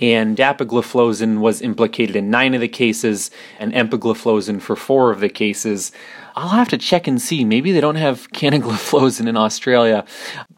and 0.00 0.36
dapagliflozin 0.36 1.38
was 1.38 1.62
implicated 1.62 2.16
in 2.16 2.30
nine 2.30 2.54
of 2.54 2.60
the 2.60 2.68
cases, 2.68 3.30
and 3.58 3.72
empagliflozin 3.72 4.60
for 4.60 4.76
four 4.76 5.10
of 5.10 5.20
the 5.20 5.28
cases. 5.28 5.92
I'll 6.34 6.50
have 6.50 6.68
to 6.68 6.78
check 6.78 7.06
and 7.06 7.20
see. 7.20 7.44
Maybe 7.44 7.72
they 7.72 7.80
don't 7.80 7.96
have 7.96 8.30
canagliflozin 8.32 9.26
in 9.26 9.36
Australia. 9.36 10.04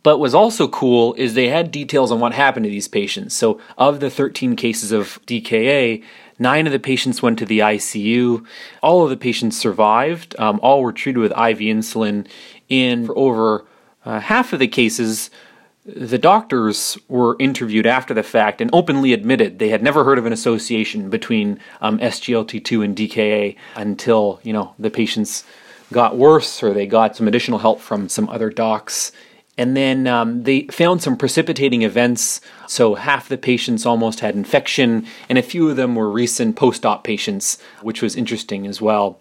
But 0.02 0.18
what's 0.18 0.34
also 0.34 0.68
cool 0.68 1.14
is 1.14 1.34
they 1.34 1.48
had 1.48 1.70
details 1.70 2.10
on 2.10 2.20
what 2.20 2.32
happened 2.32 2.64
to 2.64 2.70
these 2.70 2.88
patients. 2.88 3.34
So, 3.34 3.60
of 3.76 4.00
the 4.00 4.10
13 4.10 4.56
cases 4.56 4.92
of 4.92 5.20
DKA, 5.26 6.02
Nine 6.38 6.66
of 6.66 6.72
the 6.72 6.78
patients 6.78 7.20
went 7.20 7.38
to 7.40 7.44
the 7.44 7.58
ICU. 7.58 8.46
All 8.80 9.02
of 9.02 9.10
the 9.10 9.16
patients 9.16 9.58
survived. 9.58 10.36
Um, 10.38 10.60
all 10.62 10.82
were 10.82 10.92
treated 10.92 11.18
with 11.18 11.32
IV 11.32 11.58
insulin. 11.58 12.28
In 12.68 13.06
for 13.06 13.16
over 13.16 13.64
uh, 14.04 14.20
half 14.20 14.52
of 14.52 14.58
the 14.58 14.68
cases, 14.68 15.30
the 15.96 16.18
doctors 16.18 16.98
were 17.08 17.34
interviewed 17.38 17.86
after 17.86 18.12
the 18.12 18.22
fact 18.22 18.60
and 18.60 18.68
openly 18.74 19.14
admitted 19.14 19.58
they 19.58 19.70
had 19.70 19.82
never 19.82 20.04
heard 20.04 20.18
of 20.18 20.26
an 20.26 20.32
association 20.32 21.08
between 21.08 21.58
um, 21.80 21.98
SGLT2 21.98 22.84
and 22.84 22.96
DKA 22.96 23.56
until 23.74 24.38
you 24.42 24.52
know 24.52 24.74
the 24.78 24.90
patients 24.90 25.44
got 25.90 26.18
worse 26.18 26.62
or 26.62 26.74
they 26.74 26.86
got 26.86 27.16
some 27.16 27.26
additional 27.26 27.58
help 27.58 27.80
from 27.80 28.08
some 28.08 28.28
other 28.28 28.50
docs 28.50 29.12
and 29.56 29.76
then 29.76 30.06
um, 30.06 30.44
they 30.44 30.62
found 30.70 31.02
some 31.02 31.16
precipitating 31.16 31.82
events. 31.82 32.40
So 32.68 32.94
half 32.94 33.28
the 33.28 33.36
patients 33.36 33.84
almost 33.84 34.20
had 34.20 34.36
infection, 34.36 35.04
and 35.28 35.36
a 35.36 35.42
few 35.42 35.68
of 35.68 35.74
them 35.74 35.96
were 35.96 36.08
recent 36.08 36.54
post 36.54 36.86
op 36.86 37.02
patients, 37.02 37.58
which 37.82 38.00
was 38.00 38.14
interesting 38.14 38.68
as 38.68 38.80
well. 38.80 39.18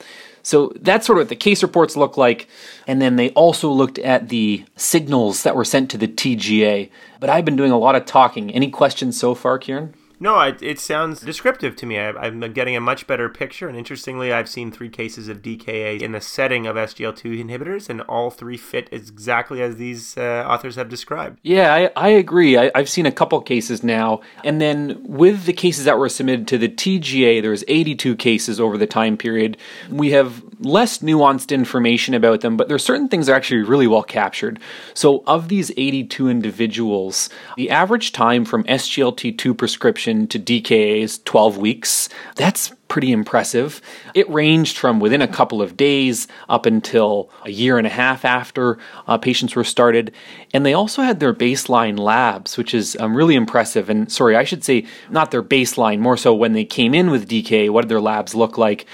So 0.48 0.72
that's 0.80 1.06
sort 1.06 1.18
of 1.18 1.24
what 1.24 1.30
the 1.30 1.36
case 1.36 1.62
reports 1.62 1.98
look 1.98 2.16
like. 2.16 2.48
And 2.88 3.02
then 3.02 3.18
they 3.18 3.32
also 3.32 3.70
looked 3.70 4.00
at 4.00 4.30
the 4.30 4.64
signals 4.78 5.44
that 5.44 5.58
were 5.58 5.66
sent 5.66 5.92
to 5.92 5.98
the 5.98 6.08
TGA. 6.08 6.90
But 7.20 7.30
I've 7.30 7.44
been 7.44 7.58
doing 7.58 7.74
a 7.74 7.78
lot 7.78 7.96
of 7.96 8.06
talking. 8.06 8.50
Any 8.52 8.70
questions 8.70 9.20
so 9.20 9.36
far, 9.36 9.60
Kieran? 9.60 9.94
No, 10.20 10.40
it, 10.40 10.62
it 10.64 10.80
sounds 10.80 11.22
descriptive 11.22 11.76
to 11.76 11.86
me. 11.86 12.00
I, 12.00 12.28
am 12.28 12.40
getting 12.54 12.76
a 12.76 12.82
much 12.82 13.06
better 13.06 13.30
picture. 13.30 13.68
And 13.68 13.78
interestingly, 13.78 14.34
I've 14.34 14.50
seen 14.50 14.72
three 14.72 14.90
cases 14.90 15.28
of 15.28 15.44
DKA 15.44 16.02
in 16.02 16.12
the 16.12 16.22
setting 16.22 16.66
of 16.66 16.76
SGLT2 16.76 17.44
inhibitors, 17.44 17.88
and 17.88 18.02
all 18.02 18.32
three 18.32 18.58
fit 18.58 18.90
exactly 18.92 19.62
as 19.62 19.76
these 19.76 20.18
uh, 20.18 20.44
authors 20.48 20.76
have 20.76 20.90
described. 20.90 21.40
Yeah, 21.44 21.74
I, 21.74 22.08
I 22.08 22.10
agree. 22.10 22.58
I, 22.58 22.72
have 22.76 22.90
seen 22.90 23.06
a 23.06 23.12
couple 23.12 23.40
cases 23.42 23.84
now. 23.84 24.22
And 24.44 24.60
then 24.60 25.04
with 25.04 25.46
the 25.46 25.54
cases 25.54 25.86
that 25.86 26.00
were 26.00 26.10
submitted 26.10 26.48
to 26.48 26.58
the 26.58 26.70
TGA, 26.70 27.42
there 27.42 27.52
was 27.52 27.64
82 27.68 28.16
cases 28.16 28.60
over 28.60 28.78
the 28.78 28.88
time 28.88 29.18
period. 29.18 29.58
We 29.90 30.12
have 30.12 30.44
less 30.60 31.00
nuanced 31.00 31.54
information 31.54 32.16
about 32.16 32.42
them, 32.42 32.58
but 32.58 32.68
there 32.68 32.76
are 32.76 32.80
certain 32.80 33.08
things 33.08 33.28
that 33.28 33.34
are 33.34 33.36
actually 33.36 33.62
really 33.62 33.88
well 33.88 34.04
captured. 34.04 34.60
So, 34.96 35.24
of 35.28 35.50
these 35.50 35.70
82 35.78 36.28
individuals, 36.28 37.30
the 37.56 37.70
average 37.70 38.12
time 38.12 38.46
from 38.46 38.64
SGLT2 38.64 39.56
prescription 39.56 40.07
to 40.08 40.40
DKA's 40.40 41.20
12 41.20 41.58
weeks. 41.58 42.10
That's 42.36 42.72
pretty 42.88 43.12
impressive. 43.12 43.82
It 44.14 44.30
ranged 44.30 44.78
from 44.78 45.00
within 45.00 45.22
a 45.22 45.28
couple 45.28 45.62
of 45.62 45.76
days 45.76 46.28
up 46.48 46.66
until 46.66 47.30
a 47.44 47.52
year 47.52 47.78
and 47.78 47.86
a 47.86 47.92
half 47.92 48.24
after 48.26 48.78
uh, 49.08 49.18
patients 49.18 49.56
were 49.56 49.64
started. 49.64 50.14
And 50.54 50.66
they 50.66 50.74
also 50.74 51.02
had 51.02 51.20
their 51.20 51.34
baseline 51.34 52.00
labs, 52.00 52.58
which 52.58 52.74
is 52.74 52.96
um, 53.00 53.16
really 53.16 53.36
impressive. 53.36 53.90
And 53.90 54.12
sorry, 54.12 54.36
I 54.36 54.44
should 54.44 54.64
say 54.64 54.86
not 55.10 55.32
their 55.32 55.44
baseline, 55.44 56.00
more 56.00 56.18
so 56.18 56.34
when 56.34 56.54
they 56.54 56.66
came 56.66 56.94
in 56.94 57.12
with 57.12 57.30
DKA, 57.30 57.70
what 57.70 57.82
did 57.82 57.90
their 57.90 58.02
labs 58.02 58.34
look 58.34 58.58
like? 58.58 58.86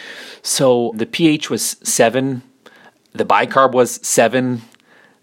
So 0.42 0.94
the 0.96 1.06
pH 1.06 1.50
was 1.50 1.78
seven, 1.84 2.42
the 3.12 3.26
bicarb 3.26 3.74
was 3.74 4.06
seven, 4.06 4.64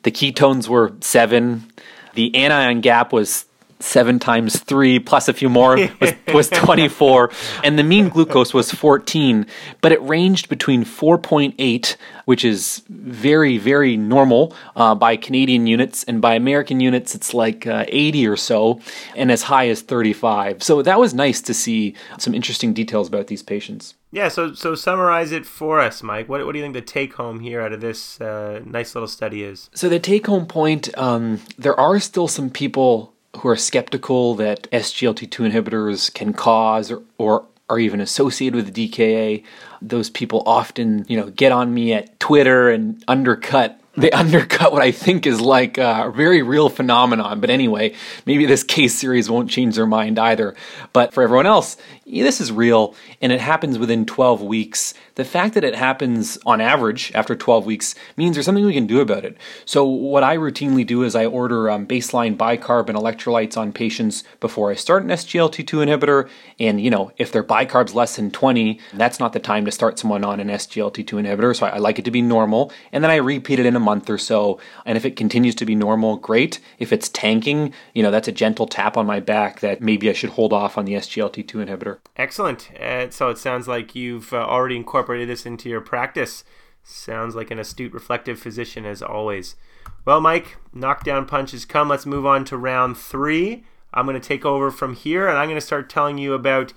the 0.03 0.11
ketones 0.13 0.69
were 0.69 0.95
seven, 1.01 1.71
the 2.15 2.35
anion 2.35 2.81
gap 2.81 3.13
was 3.13 3.47
seven 3.83 4.19
times 4.19 4.61
three 4.61 4.99
plus 4.99 5.29
a 5.29 5.33
few 5.33 5.49
more 5.49 5.77
was, 6.01 6.13
was 6.35 6.51
24 6.51 7.31
and 7.65 7.79
the 7.79 7.83
mean 7.83 8.09
glucose 8.09 8.53
was 8.55 8.71
14 8.71 9.47
but 9.81 9.93
it 9.93 10.01
ranged 10.03 10.49
between 10.49 10.85
4.8 10.85 11.97
which 12.25 12.45
is 12.45 12.83
very 12.89 13.59
very 13.59 13.97
normal 13.97 14.55
uh, 14.77 14.95
by 14.95 15.17
canadian 15.17 15.67
units 15.67 16.05
and 16.05 16.21
by 16.21 16.35
american 16.35 16.81
units 16.81 17.15
it's 17.15 17.35
like 17.35 17.67
uh, 17.67 17.85
80 17.89 18.27
or 18.27 18.37
so 18.37 18.81
and 19.17 19.33
as 19.33 19.43
high 19.43 19.69
as 19.69 19.83
35 19.83 20.63
so 20.63 20.83
that 20.83 20.99
was 20.99 21.15
nice 21.15 21.41
to 21.41 21.55
see 21.55 21.95
some 22.19 22.35
interesting 22.35 22.73
details 22.73 23.09
about 23.09 23.27
these 23.27 23.43
patients 23.43 23.95
yeah, 24.13 24.27
so 24.27 24.55
so 24.55 24.75
summarize 24.75 25.31
it 25.31 25.47
for 25.47 25.79
us, 25.79 26.03
Mike. 26.03 26.29
What, 26.29 26.45
what 26.45 26.51
do 26.51 26.59
you 26.59 26.65
think 26.65 26.75
the 26.75 26.81
take 26.81 27.15
home 27.15 27.39
here 27.39 27.61
out 27.61 27.73
of 27.73 27.81
this 27.81 28.21
uh, 28.21 28.61
nice 28.65 28.97
little 28.97 29.07
study 29.07 29.45
is? 29.45 29.71
So 29.73 29.89
the 29.89 30.01
take 30.01 30.27
home 30.27 30.47
point, 30.47 30.89
um, 30.99 31.41
there 31.57 31.79
are 31.79 32.01
still 32.01 32.27
some 32.27 32.51
people 32.51 33.15
who 33.39 33.49
are 33.49 33.57
skeptical 33.57 34.35
that 34.37 34.71
SGLT2 34.71 35.53
inhibitors 35.53 36.13
can 36.13 36.33
cause 36.33 36.91
or, 36.91 37.03
or 37.19 37.47
are 37.69 37.79
even 37.79 38.01
associated 38.01 38.57
with 38.57 38.75
DKA. 38.75 39.45
Those 39.81 40.11
people 40.11 40.43
often, 40.45 41.05
you 41.09 41.17
know, 41.17 41.31
get 41.31 41.53
on 41.53 41.73
me 41.73 41.93
at 41.93 42.19
Twitter 42.19 42.69
and 42.69 43.03
undercut 43.07 43.81
they 43.97 44.11
undercut 44.13 44.73
what 44.73 44.83
I 44.83 44.93
think 44.93 45.27
is 45.27 45.41
like 45.41 45.79
a 45.79 46.13
very 46.15 46.43
real 46.43 46.69
phenomenon. 46.69 47.41
But 47.41 47.51
anyway, 47.51 47.95
maybe 48.27 48.47
this 48.47 48.63
case 48.63 48.95
series 48.95 49.29
won't 49.31 49.51
change 49.51 49.77
their 49.77 49.87
mind 49.87 50.19
either. 50.19 50.55
But 50.93 51.13
for 51.13 51.23
everyone 51.23 51.47
else, 51.47 51.77
this 52.11 52.41
is 52.41 52.51
real 52.51 52.95
and 53.21 53.33
it 53.33 53.41
happens 53.41 53.79
within 53.79 54.05
12 54.05 54.43
weeks. 54.43 54.95
The 55.15 55.25
fact 55.25 55.55
that 55.55 55.65
it 55.65 55.75
happens 55.75 56.39
on 56.47 56.61
average 56.61 57.13
after 57.15 57.37
12 57.37 57.67
weeks 57.67 57.95
means 58.17 58.35
there's 58.35 58.47
something 58.47 58.65
we 58.65 58.73
can 58.73 58.87
do 58.87 59.01
about 59.01 59.25
it. 59.25 59.37
So, 59.65 59.85
what 59.85 60.25
I 60.25 60.37
routinely 60.37 60.87
do 60.87 61.03
is 61.03 61.15
I 61.15 61.27
order 61.27 61.71
um, 61.71 61.87
baseline 61.87 62.37
bicarb 62.37 62.89
and 62.89 62.99
electrolytes 62.99 63.57
on 63.57 63.73
patients 63.73 64.25
before 64.41 64.71
I 64.71 64.75
start 64.75 65.03
an 65.03 65.11
SGLT2 65.11 65.87
inhibitor. 65.87 66.29
And, 66.59 66.81
you 66.81 66.91
know, 66.91 67.13
if 67.19 67.33
their 67.33 67.45
bicarb's 67.45 67.95
less 67.95 68.17
than 68.17 68.31
20, 68.31 68.81
that's 68.95 69.21
not 69.21 69.33
the 69.33 69.41
time 69.41 69.65
to 69.67 69.73
start 69.73 69.99
someone 69.99 70.25
on 70.25 70.41
an 70.41 70.49
SGLT2 70.49 71.05
inhibitor. 71.05 71.55
So, 71.55 71.67
I, 71.67 71.71
I 71.71 71.79
like 71.79 71.99
it 71.99 72.05
to 72.07 72.11
be 72.11 72.23
normal. 72.23 72.73
And 72.93 73.05
then 73.05 73.11
I 73.11 73.17
repeat 73.17 73.59
it 73.59 73.67
in 73.67 73.77
a 73.77 73.81
month 73.81 74.11
or 74.11 74.19
so. 74.19 74.59
And 74.85 74.97
if 74.97 75.05
it 75.05 75.17
continues 75.17 75.55
to 75.57 75.67
be 75.67 75.75
normal, 75.75 76.17
great. 76.17 76.61
If 76.79 76.93
it's 76.93 77.09
tanking, 77.09 77.73
you 77.95 78.03
know, 78.03 78.11
that's 78.11 78.29
a 78.29 78.33
gentle 78.33 78.67
tap 78.67 78.97
on 78.97 79.07
my 79.07 79.21
back 79.21 79.61
that 79.61 79.81
maybe 79.81 80.11
I 80.11 80.13
should 80.13 80.31
hold 80.31 80.53
off 80.53 80.79
on 80.79 80.87
the 80.87 80.95
SGLT2 80.95 81.67
inhibitor. 81.67 82.00
Excellent. 82.17 82.71
Uh, 82.79 83.11
so 83.11 83.29
it 83.31 83.39
sounds 83.39 83.67
like 83.67 83.95
you've 83.95 84.33
uh, 84.33 84.37
already 84.37 84.77
incorporated 84.77 85.29
this 85.29 85.47
into 85.47 85.69
your 85.69 85.81
practice. 85.81 86.45
Sounds 86.83 87.35
like 87.35 87.51
an 87.51 87.59
astute, 87.59 87.93
reflective 87.93 88.39
physician, 88.39 88.85
as 88.85 89.03
always. 89.03 89.57
Well, 90.05 90.21
Mike, 90.21 90.57
knockdown 90.73 91.27
punches 91.27 91.65
come. 91.65 91.89
Let's 91.89 92.07
move 92.07 92.27
on 92.27 92.45
to 92.47 92.57
round 92.57 92.97
three. 92.97 93.65
I'm 93.93 94.07
going 94.07 94.21
to 94.21 94.29
take 94.29 94.45
over 94.45 94.71
from 94.71 94.95
here 94.95 95.29
and 95.29 95.39
I'm 95.39 95.47
going 95.47 95.57
to 95.57 95.67
start 95.67 95.91
telling 95.91 96.19
you 96.19 96.33
about 96.33 96.73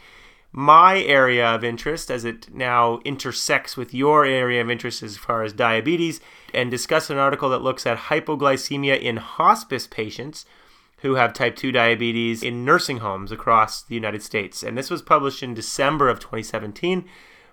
my 0.51 1.01
area 1.01 1.47
of 1.47 1.63
interest 1.63 2.11
as 2.11 2.25
it 2.25 2.53
now 2.53 2.99
intersects 3.03 3.75
with 3.75 3.93
your 3.93 4.23
area 4.23 4.61
of 4.61 4.69
interest 4.69 5.01
as 5.01 5.17
far 5.17 5.43
as 5.43 5.51
diabetes 5.51 6.21
and 6.53 6.69
discuss 6.69 7.09
an 7.09 7.17
article 7.17 7.49
that 7.49 7.63
looks 7.63 7.87
at 7.87 7.97
hypoglycemia 7.97 8.99
in 8.99 9.17
hospice 9.17 9.87
patients 9.87 10.45
who 11.03 11.15
have 11.15 11.33
type 11.33 11.55
2 11.55 11.71
diabetes 11.71 12.41
in 12.41 12.65
nursing 12.65 12.97
homes 12.97 13.31
across 13.31 13.83
the 13.83 13.93
United 13.93 14.23
States. 14.23 14.63
And 14.63 14.77
this 14.77 14.89
was 14.89 15.01
published 15.01 15.43
in 15.43 15.53
December 15.53 16.09
of 16.09 16.19
2017 16.19 17.05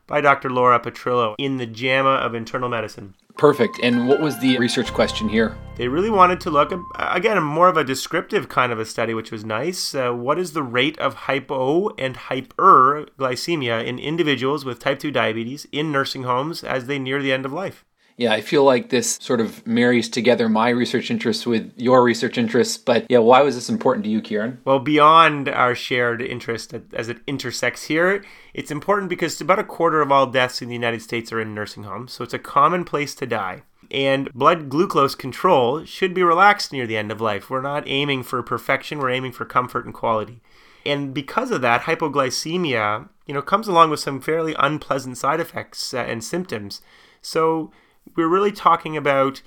by 0.06 0.20
Dr. 0.20 0.50
Laura 0.50 0.80
Petrillo 0.80 1.34
in 1.36 1.58
the 1.58 1.66
JAMA 1.66 2.10
of 2.10 2.34
Internal 2.34 2.68
Medicine. 2.68 3.14
Perfect. 3.36 3.80
And 3.82 4.08
what 4.08 4.20
was 4.20 4.38
the 4.38 4.58
research 4.58 4.92
question 4.92 5.28
here? 5.28 5.56
They 5.76 5.88
really 5.88 6.10
wanted 6.10 6.40
to 6.42 6.50
look, 6.50 6.72
again, 6.98 7.42
more 7.42 7.68
of 7.68 7.76
a 7.76 7.84
descriptive 7.84 8.48
kind 8.48 8.70
of 8.70 8.78
a 8.78 8.84
study, 8.84 9.14
which 9.14 9.32
was 9.32 9.44
nice. 9.44 9.94
Uh, 9.94 10.12
what 10.12 10.38
is 10.38 10.52
the 10.52 10.62
rate 10.62 10.98
of 10.98 11.14
hypo 11.14 11.88
and 11.96 12.16
hyperglycemia 12.16 13.84
in 13.84 13.98
individuals 13.98 14.64
with 14.64 14.78
type 14.78 14.98
2 14.98 15.10
diabetes 15.10 15.66
in 15.72 15.90
nursing 15.90 16.22
homes 16.22 16.62
as 16.62 16.86
they 16.86 16.98
near 16.98 17.22
the 17.22 17.32
end 17.32 17.44
of 17.44 17.52
life? 17.52 17.84
Yeah, 18.16 18.32
I 18.32 18.40
feel 18.42 18.64
like 18.64 18.90
this 18.90 19.18
sort 19.20 19.40
of 19.40 19.66
marries 19.66 20.08
together 20.08 20.48
my 20.48 20.68
research 20.68 21.10
interests 21.10 21.46
with 21.46 21.72
your 21.76 22.02
research 22.02 22.36
interests. 22.36 22.76
But 22.76 23.06
yeah, 23.08 23.18
why 23.18 23.40
was 23.40 23.54
this 23.54 23.70
important 23.70 24.04
to 24.04 24.10
you, 24.10 24.20
Kieran? 24.20 24.60
Well, 24.64 24.78
beyond 24.78 25.48
our 25.48 25.74
shared 25.74 26.20
interest 26.20 26.74
as 26.92 27.08
it 27.08 27.18
intersects 27.26 27.84
here, 27.84 28.22
it's 28.52 28.70
important 28.70 29.08
because 29.08 29.40
about 29.40 29.58
a 29.58 29.64
quarter 29.64 30.02
of 30.02 30.12
all 30.12 30.26
deaths 30.26 30.60
in 30.60 30.68
the 30.68 30.74
United 30.74 31.02
States 31.02 31.32
are 31.32 31.40
in 31.40 31.54
nursing 31.54 31.84
homes, 31.84 32.12
so 32.12 32.22
it's 32.24 32.34
a 32.34 32.38
common 32.38 32.84
place 32.84 33.14
to 33.14 33.26
die. 33.26 33.62
And 33.90 34.32
blood 34.32 34.68
glucose 34.68 35.14
control 35.14 35.84
should 35.84 36.14
be 36.14 36.22
relaxed 36.22 36.72
near 36.72 36.86
the 36.86 36.96
end 36.96 37.10
of 37.10 37.20
life. 37.20 37.50
We're 37.50 37.60
not 37.60 37.88
aiming 37.88 38.22
for 38.22 38.42
perfection, 38.42 38.98
we're 38.98 39.10
aiming 39.10 39.32
for 39.32 39.44
comfort 39.44 39.84
and 39.84 39.94
quality. 39.94 40.40
And 40.86 41.12
because 41.12 41.50
of 41.50 41.60
that, 41.62 41.82
hypoglycemia, 41.82 43.08
you 43.26 43.34
know, 43.34 43.42
comes 43.42 43.68
along 43.68 43.90
with 43.90 44.00
some 44.00 44.20
fairly 44.20 44.54
unpleasant 44.58 45.18
side 45.18 45.40
effects 45.40 45.92
uh, 45.92 45.98
and 45.98 46.22
symptoms. 46.22 46.80
So 47.20 47.70
we're 48.16 48.28
really 48.28 48.52
talking 48.52 48.96
about 48.96 49.42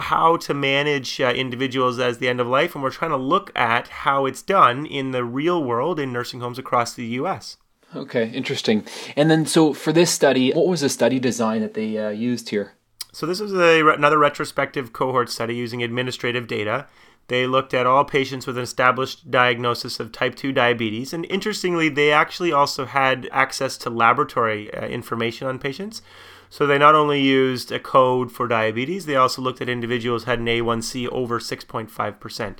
how 0.00 0.36
to 0.36 0.54
manage 0.54 1.20
uh, 1.20 1.28
individuals 1.28 1.98
as 1.98 2.18
the 2.18 2.28
end 2.28 2.40
of 2.40 2.46
life, 2.46 2.74
and 2.74 2.82
we're 2.82 2.90
trying 2.90 3.10
to 3.10 3.16
look 3.16 3.50
at 3.54 3.88
how 3.88 4.24
it's 4.24 4.42
done 4.42 4.86
in 4.86 5.10
the 5.10 5.24
real 5.24 5.62
world 5.62 6.00
in 6.00 6.12
nursing 6.12 6.40
homes 6.40 6.58
across 6.58 6.94
the 6.94 7.04
U.S. 7.06 7.58
Okay, 7.94 8.30
interesting. 8.30 8.84
And 9.14 9.30
then, 9.30 9.46
so 9.46 9.72
for 9.72 9.92
this 9.92 10.10
study, 10.10 10.52
what 10.52 10.66
was 10.66 10.80
the 10.80 10.88
study 10.88 11.18
design 11.18 11.60
that 11.60 11.74
they 11.74 11.98
uh, 11.98 12.10
used 12.10 12.48
here? 12.48 12.72
So 13.12 13.26
this 13.26 13.40
was 13.40 13.52
a, 13.54 13.86
another 13.88 14.18
retrospective 14.18 14.92
cohort 14.92 15.30
study 15.30 15.54
using 15.54 15.82
administrative 15.82 16.46
data. 16.46 16.86
They 17.28 17.46
looked 17.46 17.74
at 17.74 17.86
all 17.86 18.04
patients 18.04 18.46
with 18.46 18.56
an 18.56 18.62
established 18.62 19.30
diagnosis 19.30 19.98
of 19.98 20.12
type 20.12 20.34
2 20.34 20.52
diabetes. 20.52 21.12
And 21.12 21.26
interestingly, 21.26 21.88
they 21.88 22.12
actually 22.12 22.52
also 22.52 22.84
had 22.84 23.28
access 23.32 23.76
to 23.78 23.90
laboratory 23.90 24.72
uh, 24.72 24.86
information 24.86 25.48
on 25.48 25.58
patients. 25.58 26.02
So 26.48 26.66
they 26.66 26.78
not 26.78 26.94
only 26.94 27.20
used 27.20 27.72
a 27.72 27.80
code 27.80 28.30
for 28.30 28.48
diabetes, 28.48 29.06
they 29.06 29.16
also 29.16 29.42
looked 29.42 29.60
at 29.60 29.68
individuals 29.68 30.24
had 30.24 30.38
an 30.38 30.46
A1C 30.46 31.08
over 31.10 31.40
6.5%. 31.40 32.58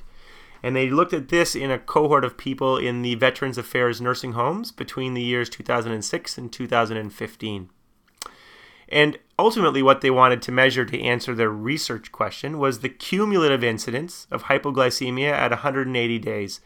And 0.63 0.75
they 0.75 0.89
looked 0.89 1.13
at 1.13 1.29
this 1.29 1.55
in 1.55 1.71
a 1.71 1.79
cohort 1.79 2.25
of 2.25 2.37
people 2.37 2.77
in 2.77 3.01
the 3.01 3.15
Veterans 3.15 3.57
Affairs 3.57 4.01
nursing 4.01 4.33
homes 4.33 4.71
between 4.71 5.13
the 5.13 5.21
years 5.21 5.49
2006 5.49 6.37
and 6.37 6.51
2015. 6.51 7.69
And 8.89 9.19
ultimately, 9.37 9.83
what 9.83 10.01
they 10.01 10.09
wanted 10.09 10.41
to 10.43 10.51
measure 10.51 10.85
to 10.85 11.01
answer 11.01 11.35
their 11.35 11.49
research 11.49 12.11
question 12.11 12.57
was 12.57 12.79
the 12.79 12.89
cumulative 12.89 13.63
incidence 13.63 14.27
of 14.31 14.43
hypoglycemia 14.43 15.31
at 15.31 15.51
180 15.51 16.19
days. 16.19 16.61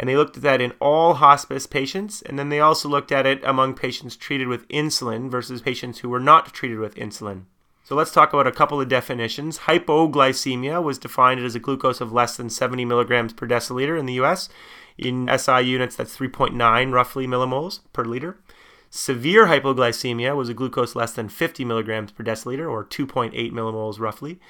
And 0.00 0.08
they 0.08 0.16
looked 0.16 0.38
at 0.38 0.42
that 0.44 0.62
in 0.62 0.72
all 0.80 1.12
hospice 1.12 1.66
patients, 1.66 2.22
and 2.22 2.38
then 2.38 2.48
they 2.48 2.58
also 2.58 2.88
looked 2.88 3.12
at 3.12 3.26
it 3.26 3.42
among 3.44 3.74
patients 3.74 4.16
treated 4.16 4.48
with 4.48 4.66
insulin 4.68 5.30
versus 5.30 5.60
patients 5.60 5.98
who 5.98 6.08
were 6.08 6.18
not 6.18 6.54
treated 6.54 6.78
with 6.78 6.94
insulin. 6.94 7.42
So 7.84 7.94
let's 7.94 8.10
talk 8.10 8.32
about 8.32 8.46
a 8.46 8.52
couple 8.52 8.80
of 8.80 8.88
definitions. 8.88 9.58
Hypoglycemia 9.58 10.82
was 10.82 10.96
defined 10.96 11.40
as 11.40 11.54
a 11.54 11.60
glucose 11.60 12.00
of 12.00 12.14
less 12.14 12.34
than 12.38 12.48
70 12.48 12.86
milligrams 12.86 13.34
per 13.34 13.46
deciliter 13.46 13.98
in 13.98 14.06
the 14.06 14.14
US. 14.14 14.48
In 14.96 15.28
SI 15.36 15.60
units, 15.60 15.96
that's 15.96 16.16
3.9 16.16 16.94
roughly 16.94 17.26
millimoles 17.26 17.80
per 17.92 18.06
liter. 18.06 18.38
Severe 18.88 19.48
hypoglycemia 19.48 20.34
was 20.34 20.48
a 20.48 20.54
glucose 20.54 20.94
less 20.94 21.12
than 21.12 21.28
50 21.28 21.66
milligrams 21.66 22.10
per 22.10 22.24
deciliter, 22.24 22.70
or 22.70 22.86
2.8 22.86 23.52
millimoles 23.52 24.00
roughly. 24.00 24.40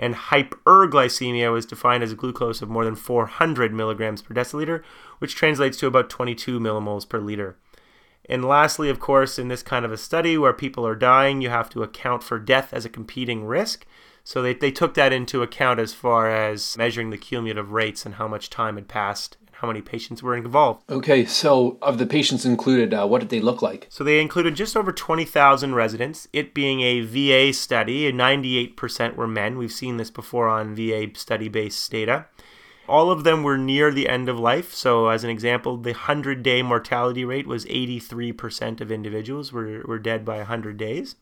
And 0.00 0.14
hyperglycemia 0.14 1.52
was 1.52 1.66
defined 1.66 2.02
as 2.02 2.10
a 2.10 2.16
glucose 2.16 2.62
of 2.62 2.70
more 2.70 2.86
than 2.86 2.96
400 2.96 3.72
milligrams 3.72 4.22
per 4.22 4.34
deciliter, 4.34 4.82
which 5.18 5.34
translates 5.36 5.76
to 5.78 5.86
about 5.86 6.08
22 6.08 6.58
millimoles 6.58 7.06
per 7.06 7.18
liter. 7.18 7.58
And 8.26 8.44
lastly, 8.44 8.88
of 8.88 8.98
course, 8.98 9.38
in 9.38 9.48
this 9.48 9.62
kind 9.62 9.84
of 9.84 9.92
a 9.92 9.98
study 9.98 10.38
where 10.38 10.54
people 10.54 10.86
are 10.86 10.94
dying, 10.94 11.42
you 11.42 11.50
have 11.50 11.68
to 11.70 11.82
account 11.82 12.22
for 12.22 12.38
death 12.38 12.72
as 12.72 12.86
a 12.86 12.90
competing 12.90 13.44
risk. 13.44 13.86
So 14.24 14.40
they, 14.40 14.54
they 14.54 14.70
took 14.70 14.94
that 14.94 15.12
into 15.12 15.42
account 15.42 15.78
as 15.78 15.92
far 15.92 16.30
as 16.30 16.78
measuring 16.78 17.10
the 17.10 17.18
cumulative 17.18 17.72
rates 17.72 18.06
and 18.06 18.14
how 18.14 18.26
much 18.26 18.48
time 18.48 18.76
had 18.76 18.88
passed 18.88 19.36
how 19.60 19.68
many 19.68 19.82
patients 19.82 20.22
were 20.22 20.34
involved. 20.34 20.82
Okay, 20.90 21.26
so 21.26 21.76
of 21.82 21.98
the 21.98 22.06
patients 22.06 22.46
included, 22.46 22.94
uh, 22.94 23.06
what 23.06 23.20
did 23.20 23.28
they 23.28 23.40
look 23.40 23.60
like? 23.60 23.86
So 23.90 24.02
they 24.02 24.18
included 24.18 24.56
just 24.56 24.74
over 24.74 24.90
20,000 24.90 25.74
residents. 25.74 26.26
It 26.32 26.54
being 26.54 26.80
a 26.80 27.02
VA 27.02 27.52
study, 27.52 28.10
98% 28.10 29.16
were 29.16 29.28
men. 29.28 29.58
We've 29.58 29.70
seen 29.70 29.98
this 29.98 30.10
before 30.10 30.48
on 30.48 30.74
VA 30.74 31.08
study 31.14 31.48
based 31.48 31.90
data. 31.90 32.24
All 32.88 33.10
of 33.10 33.22
them 33.22 33.42
were 33.42 33.58
near 33.58 33.92
the 33.92 34.08
end 34.08 34.30
of 34.30 34.38
life. 34.38 34.72
So, 34.72 35.08
as 35.08 35.24
an 35.24 35.30
example, 35.30 35.76
the 35.76 35.92
100 35.92 36.42
day 36.42 36.62
mortality 36.62 37.24
rate 37.24 37.46
was 37.46 37.66
83% 37.66 38.80
of 38.80 38.90
individuals 38.90 39.52
were, 39.52 39.84
were 39.86 39.98
dead 39.98 40.24
by 40.24 40.38
100 40.38 40.76
days. 40.76 41.16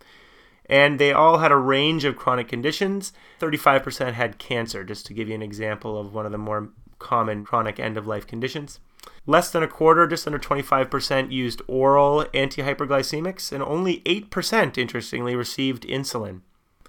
And 0.67 0.99
they 0.99 1.13
all 1.13 1.39
had 1.39 1.51
a 1.51 1.57
range 1.57 2.05
of 2.05 2.17
chronic 2.17 2.47
conditions. 2.47 3.13
35% 3.41 4.13
had 4.13 4.39
cancer, 4.39 4.85
just 4.85 5.07
to 5.07 5.15
give 5.15 5.29
you 5.29 5.35
an 5.35 5.43
example 5.43 5.99
of 5.99 6.15
one 6.15 6.25
of 6.25 6.33
the 6.33 6.39
more 6.39 6.71
common 6.99 7.45
chronic 7.45 7.79
end 7.79 7.97
of 7.97 8.07
life 8.07 8.27
conditions. 8.27 8.81
Less 9.27 9.51
than 9.51 9.63
a 9.63 9.69
quarter, 9.69 10.07
just 10.07 10.27
under 10.27 10.39
25%, 10.39 11.31
used 11.31 11.63
oral 11.67 12.25
antihyperglycemics, 12.35 13.53
and 13.53 13.63
only 13.63 14.01
8%, 14.01 14.79
interestingly, 14.79 15.37
received 15.37 15.85
insulin. 15.85 16.41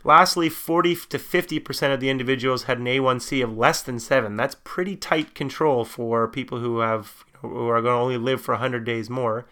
Lastly, 0.04 0.48
40 0.48 0.96
to 0.96 1.18
50% 1.20 1.94
of 1.94 2.00
the 2.00 2.10
individuals 2.10 2.64
had 2.64 2.80
an 2.80 2.86
A1C 2.86 3.44
of 3.44 3.58
less 3.58 3.82
than 3.82 4.00
7. 4.00 4.38
That's 4.38 4.56
pretty 4.64 4.96
tight 4.96 5.36
control 5.36 5.84
for 5.84 6.28
people 6.28 6.60
who 6.60 6.80
have 6.80 7.26
who 7.42 7.70
are 7.70 7.82
going 7.82 7.96
to 7.96 8.02
only 8.02 8.18
live 8.18 8.42
for 8.42 8.54
100 8.54 8.84
days 8.84 9.10
more. 9.10 9.46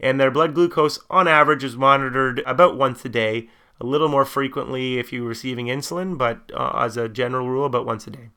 And 0.00 0.18
their 0.18 0.30
blood 0.30 0.54
glucose 0.54 0.98
on 1.10 1.28
average 1.28 1.62
is 1.62 1.76
monitored 1.76 2.40
about 2.46 2.76
once 2.76 3.04
a 3.04 3.08
day, 3.08 3.48
a 3.80 3.86
little 3.86 4.08
more 4.08 4.24
frequently 4.24 4.98
if 4.98 5.12
you're 5.12 5.26
receiving 5.26 5.66
insulin, 5.66 6.18
but 6.18 6.50
uh, 6.54 6.72
as 6.74 6.96
a 6.96 7.08
general 7.08 7.48
rule 7.48 7.64
about 7.64 7.86
once 7.86 8.06
a 8.06 8.10
day. 8.10 8.30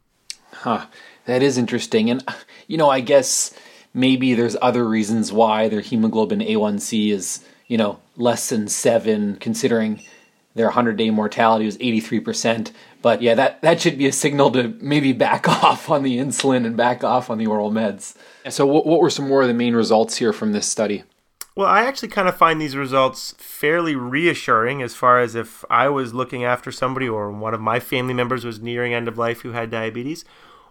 Huh. 0.53 0.86
That 1.25 1.41
is 1.41 1.57
interesting. 1.57 2.10
And, 2.10 2.24
you 2.67 2.77
know, 2.77 2.89
I 2.89 3.00
guess 3.00 3.54
maybe 3.93 4.34
there's 4.34 4.58
other 4.62 4.88
reasons 4.88 5.32
why 5.32 5.69
their 5.69 5.82
hemoglobin 5.82 6.39
A1C 6.39 7.12
is, 7.12 7.43
you 7.67 7.78
know, 7.78 7.99
less 8.17 8.49
than 8.49 8.67
seven, 8.67 9.38
considering 9.38 10.01
their 10.56 10.67
100 10.67 10.97
day 10.97 11.10
mortality 11.10 11.65
was 11.65 11.78
83%. 11.78 12.71
But 13.01 13.21
yeah, 13.21 13.36
that, 13.36 13.62
that 13.62 13.82
should 13.82 13.97
be 13.97 14.08
a 14.08 14.12
signal 14.12 14.51
to 14.51 14.75
maybe 14.80 15.13
back 15.13 15.47
off 15.63 15.89
on 15.89 16.04
the 16.04 16.17
insulin 16.17 16.65
and 16.65 16.78
back 16.78 17.04
off 17.04 17.30
on 17.30 17.38
the 17.38 17.47
oral 17.47 17.71
meds. 17.71 18.15
So, 18.49 18.65
what, 18.65 18.86
what 18.86 18.99
were 18.99 19.10
some 19.10 19.28
more 19.28 19.41
of 19.41 19.47
the 19.47 19.54
main 19.54 19.75
results 19.75 20.17
here 20.17 20.34
from 20.34 20.51
this 20.51 20.67
study? 20.67 21.04
Well, 21.56 21.68
I 21.68 21.84
actually 21.84 22.10
kind 22.10 22.28
of 22.28 22.36
find 22.36 22.60
these 22.60 22.76
results 22.76 23.36
fairly 23.38 23.96
reassuring 23.96 24.82
as 24.82 24.96
far 24.96 25.20
as 25.20 25.36
if 25.36 25.63
I 25.70 25.88
was 25.88 26.13
looking 26.13 26.44
after 26.44 26.72
somebody 26.72 27.08
or 27.08 27.32
one 27.32 27.54
of 27.54 27.62
my 27.62 27.80
family 27.80 28.13
members 28.13 28.44
was 28.44 28.60
nearing 28.60 28.94
end 28.94 29.08
of 29.08 29.20
life 29.20 29.42
who 29.42 29.52
had 29.52 29.70
diabetes 29.70 30.26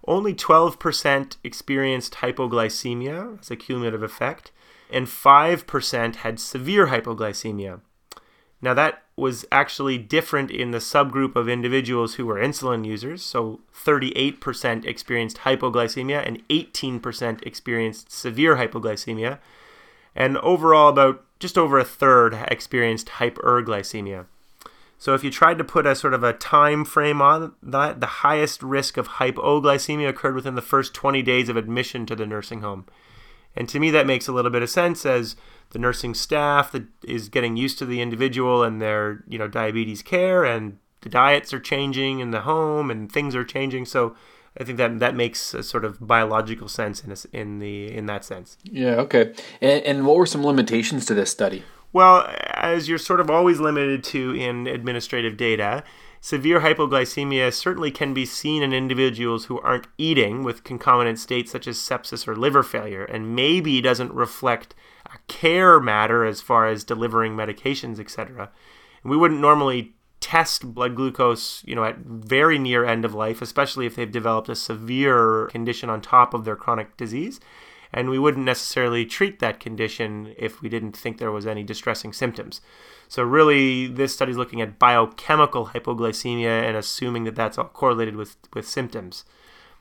only 0.07 0.35
12% 0.35 1.37
experienced 1.45 2.15
hypoglycemia 2.15 3.41
as 3.41 3.51
a 3.51 3.57
cumulative 3.57 4.03
effect, 4.03 4.51
and 4.91 5.07
5% 5.07 6.17
had 6.17 6.41
severe 6.41 6.89
hypoglycemia. 6.89 7.81
Now, 8.61 8.75
that 8.75 9.03
was 9.17 9.45
actually 9.51 9.99
different 9.99 10.51
in 10.51 10.71
the 10.71 10.79
subgroup 10.79 11.37
of 11.37 11.49
individuals 11.49 12.15
who 12.15 12.27
were 12.27 12.37
insulin 12.37 12.85
users. 12.85 13.23
So, 13.23 13.61
38% 13.75 14.85
experienced 14.85 15.39
hypoglycemia 15.39 16.27
and 16.27 16.47
18% 16.49 17.43
experienced 17.43 18.13
severe 18.13 18.57
hypoglycemia. 18.57 19.39
And 20.15 20.37
overall, 20.39 20.89
about 20.91 21.25
just 21.39 21.59
over 21.59 21.79
a 21.79 21.85
third 21.85 22.35
experienced 22.49 23.09
hyperglycemia. 23.09 24.27
So 24.99 25.15
if 25.15 25.25
you 25.25 25.33
tried 25.33 25.59
to 25.59 25.65
put 25.65 25.85
a 25.85 25.97
sort 25.97 26.15
of 26.15 26.23
a 26.23 26.33
time 26.33 26.85
frame 26.85 27.21
on 27.21 27.55
that, 27.61 28.01
the 28.01 28.07
highest 28.07 28.63
risk 28.63 28.97
of 28.97 29.09
hypoglycemia 29.09 30.09
occurred 30.09 30.37
within 30.37 30.55
the 30.55 30.63
first 30.63 30.95
20 30.95 31.23
days 31.23 31.49
of 31.49 31.57
admission 31.57 32.07
to 32.07 32.15
the 32.15 32.25
nursing 32.25 32.61
home. 32.61 32.87
And 33.57 33.69
to 33.69 33.81
me, 33.81 33.91
that 33.91 34.07
makes 34.07 34.29
a 34.29 34.33
little 34.33 34.53
bit 34.53 34.63
of 34.63 34.71
sense 34.71 35.05
as 35.05 35.35
the 35.71 35.81
nursing 35.81 36.15
staff 36.15 36.71
that 36.71 36.85
is 37.03 37.29
getting 37.29 37.57
used 37.57 37.79
to 37.79 37.85
the 37.85 38.01
individual 38.01 38.63
and 38.63 38.81
their, 38.81 39.25
you 39.27 39.39
know, 39.39 39.49
diabetes 39.49 40.03
care, 40.03 40.45
and 40.45 40.79
the 41.01 41.09
diets 41.09 41.53
are 41.53 41.59
changing 41.59 42.21
in 42.21 42.31
the 42.31 42.43
home, 42.43 42.89
and 42.89 43.11
things 43.11 43.35
are 43.35 43.45
changing. 43.45 43.87
So 43.87 44.15
I 44.59 44.65
think 44.65 44.79
that 44.79 44.99
that 44.99 45.15
makes 45.15 45.55
a 45.55 45.63
sort 45.63 45.85
of 45.85 46.07
biological 46.07 46.69
sense 46.69 47.03
in 47.03 47.13
a, 47.13 47.17
in 47.37 47.59
the 47.59 47.93
in 47.93 48.07
that 48.07 48.25
sense. 48.25 48.59
Yeah. 48.65 48.97
Okay. 48.97 49.33
And, 49.61 49.83
and 49.85 50.07
what 50.07 50.17
were 50.17 50.27
some 50.27 50.45
limitations 50.45 51.07
to 51.07 51.15
this 51.15 51.31
study? 51.31 51.65
Well, 51.93 52.27
as 52.55 52.89
you're 52.89 52.99
sort 52.99 53.21
of 53.21 53.31
always 53.31 53.61
limited 53.61 54.03
to 54.05 54.35
in 54.35 54.67
administrative 54.67 55.37
data, 55.37 55.85
severe 56.21 56.61
hypoglycemia 56.61 57.53
certainly 57.53 57.91
can 57.91 58.15
be 58.15 58.25
seen 58.25 58.63
in 58.63 58.73
individuals 58.73 59.47
who 59.47 59.61
aren't 59.61 59.89
eating 59.99 60.43
with 60.43 60.65
concomitant 60.65 61.19
states 61.19 61.53
such 61.53 61.67
as 61.67 61.77
sepsis 61.77 62.27
or 62.27 62.35
liver 62.35 62.63
failure, 62.63 63.05
and 63.05 63.37
maybe 63.37 63.81
doesn't 63.81 64.13
reflect 64.15 64.75
a 65.07 65.19
care 65.29 65.81
matter 65.81 66.25
as 66.25 66.41
far 66.41 66.67
as 66.67 66.85
delivering 66.85 67.37
medications, 67.37 67.99
etc. 68.01 68.51
We 69.05 69.17
wouldn't 69.17 69.41
normally 69.41 69.95
test 70.23 70.75
blood 70.75 70.95
glucose, 70.95 71.63
you 71.67 71.75
know, 71.75 71.85
at 71.85 71.99
very 71.99 72.59
near 72.59 72.87
end 72.87 73.05
of 73.05 73.13
life, 73.13 73.43
especially 73.43 73.85
if 73.85 73.97
they've 73.97 74.11
developed 74.11 74.49
a 74.49 74.55
severe 74.55 75.49
condition 75.49 75.91
on 75.91 76.01
top 76.01 76.33
of 76.33 76.45
their 76.45 76.57
chronic 76.57 76.97
disease 76.97 77.41
and 77.93 78.09
we 78.09 78.19
wouldn't 78.19 78.47
necessarily 78.47 79.05
treat 79.05 79.39
that 79.41 79.61
condition 79.61 80.35
if 80.39 80.63
we 80.63 80.69
didn't 80.69 80.97
think 80.97 81.19
there 81.19 81.31
was 81.31 81.47
any 81.47 81.63
distressing 81.63 82.13
symptoms. 82.13 82.61
So, 83.09 83.23
really, 83.23 83.87
this 83.87 84.15
study 84.15 84.33
is 84.33 84.39
looking 84.39 84.63
at 84.63 84.79
biochemical 84.79 85.69
hypoglycemia 85.69 86.63
and 86.63 86.77
assuming 86.77 87.25
that 87.25 87.35
that's 87.35 87.59
all 87.59 87.67
correlated 87.67 88.17
with, 88.17 88.37
with 88.55 88.67
symptoms. 88.67 89.25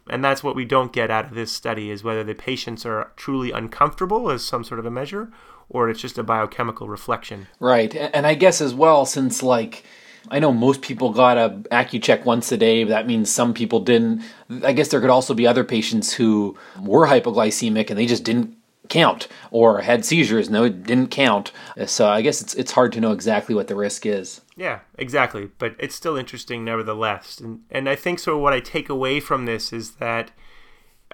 And 0.10 0.23
that's 0.23 0.43
what 0.43 0.56
we 0.56 0.65
don't 0.65 0.91
get 0.91 1.12
out 1.12 1.25
of 1.25 1.36
this 1.36 1.51
study 1.51 1.89
is 1.89 2.04
whether 2.04 2.23
the 2.23 2.36
patients 2.36 2.86
are 2.86 3.13
truly 3.15 3.51
uncomfortable 3.51 4.30
as 4.30 4.43
some 4.43 4.63
sort 4.63 4.80
of 4.80 4.86
a 4.86 4.91
measure 4.91 5.32
or 5.69 5.89
it's 5.89 6.01
just 6.01 6.17
a 6.17 6.23
biochemical 6.23 6.89
reflection. 6.89 7.47
Right. 7.60 7.95
And 7.95 8.27
I 8.27 8.34
guess 8.34 8.60
as 8.60 8.73
well, 8.73 9.06
since 9.06 9.41
like 9.41 9.86
I 10.29 10.39
know 10.39 10.53
most 10.53 10.81
people 10.81 11.12
got 11.12 11.38
a 11.38 11.49
Accu-Chek 11.71 12.25
once 12.25 12.51
a 12.51 12.57
day. 12.57 12.84
but 12.84 12.91
That 12.91 13.07
means 13.07 13.29
some 13.29 13.53
people 13.53 13.79
didn't. 13.79 14.23
I 14.63 14.73
guess 14.73 14.89
there 14.89 15.01
could 15.01 15.10
also 15.10 15.34
be 15.34 15.47
other 15.47 15.63
patients 15.63 16.13
who 16.13 16.57
were 16.81 17.07
hypoglycemic 17.07 17.89
and 17.89 17.97
they 17.97 18.05
just 18.05 18.23
didn't 18.23 18.55
count 18.91 19.27
or 19.51 19.81
had 19.81 20.05
seizures. 20.05 20.49
No 20.49 20.65
it 20.65 20.84
didn't 20.84 21.10
count. 21.12 21.51
So 21.86 22.07
i 22.07 22.21
guess 22.21 22.41
it's 22.41 22.53
it's 22.53 22.73
hard 22.73 22.91
to 22.93 22.99
know 22.99 23.12
exactly 23.13 23.55
what 23.55 23.67
the 23.67 23.75
risk 23.75 24.05
is. 24.05 24.41
Yeah 24.55 24.79
exactly. 24.97 25.49
But 25.57 25.75
it's 25.79 25.95
still 25.95 26.17
interesting 26.17 26.63
nevertheless. 26.65 27.39
And 27.39 27.62
and 27.71 27.89
i 27.89 27.95
think 27.95 28.19
so 28.19 28.38
what 28.38 28.53
i 28.53 28.60
take 28.60 28.89
away 28.89 29.19
from 29.19 29.45
this 29.45 29.71
is 29.71 29.91
that 29.95 30.31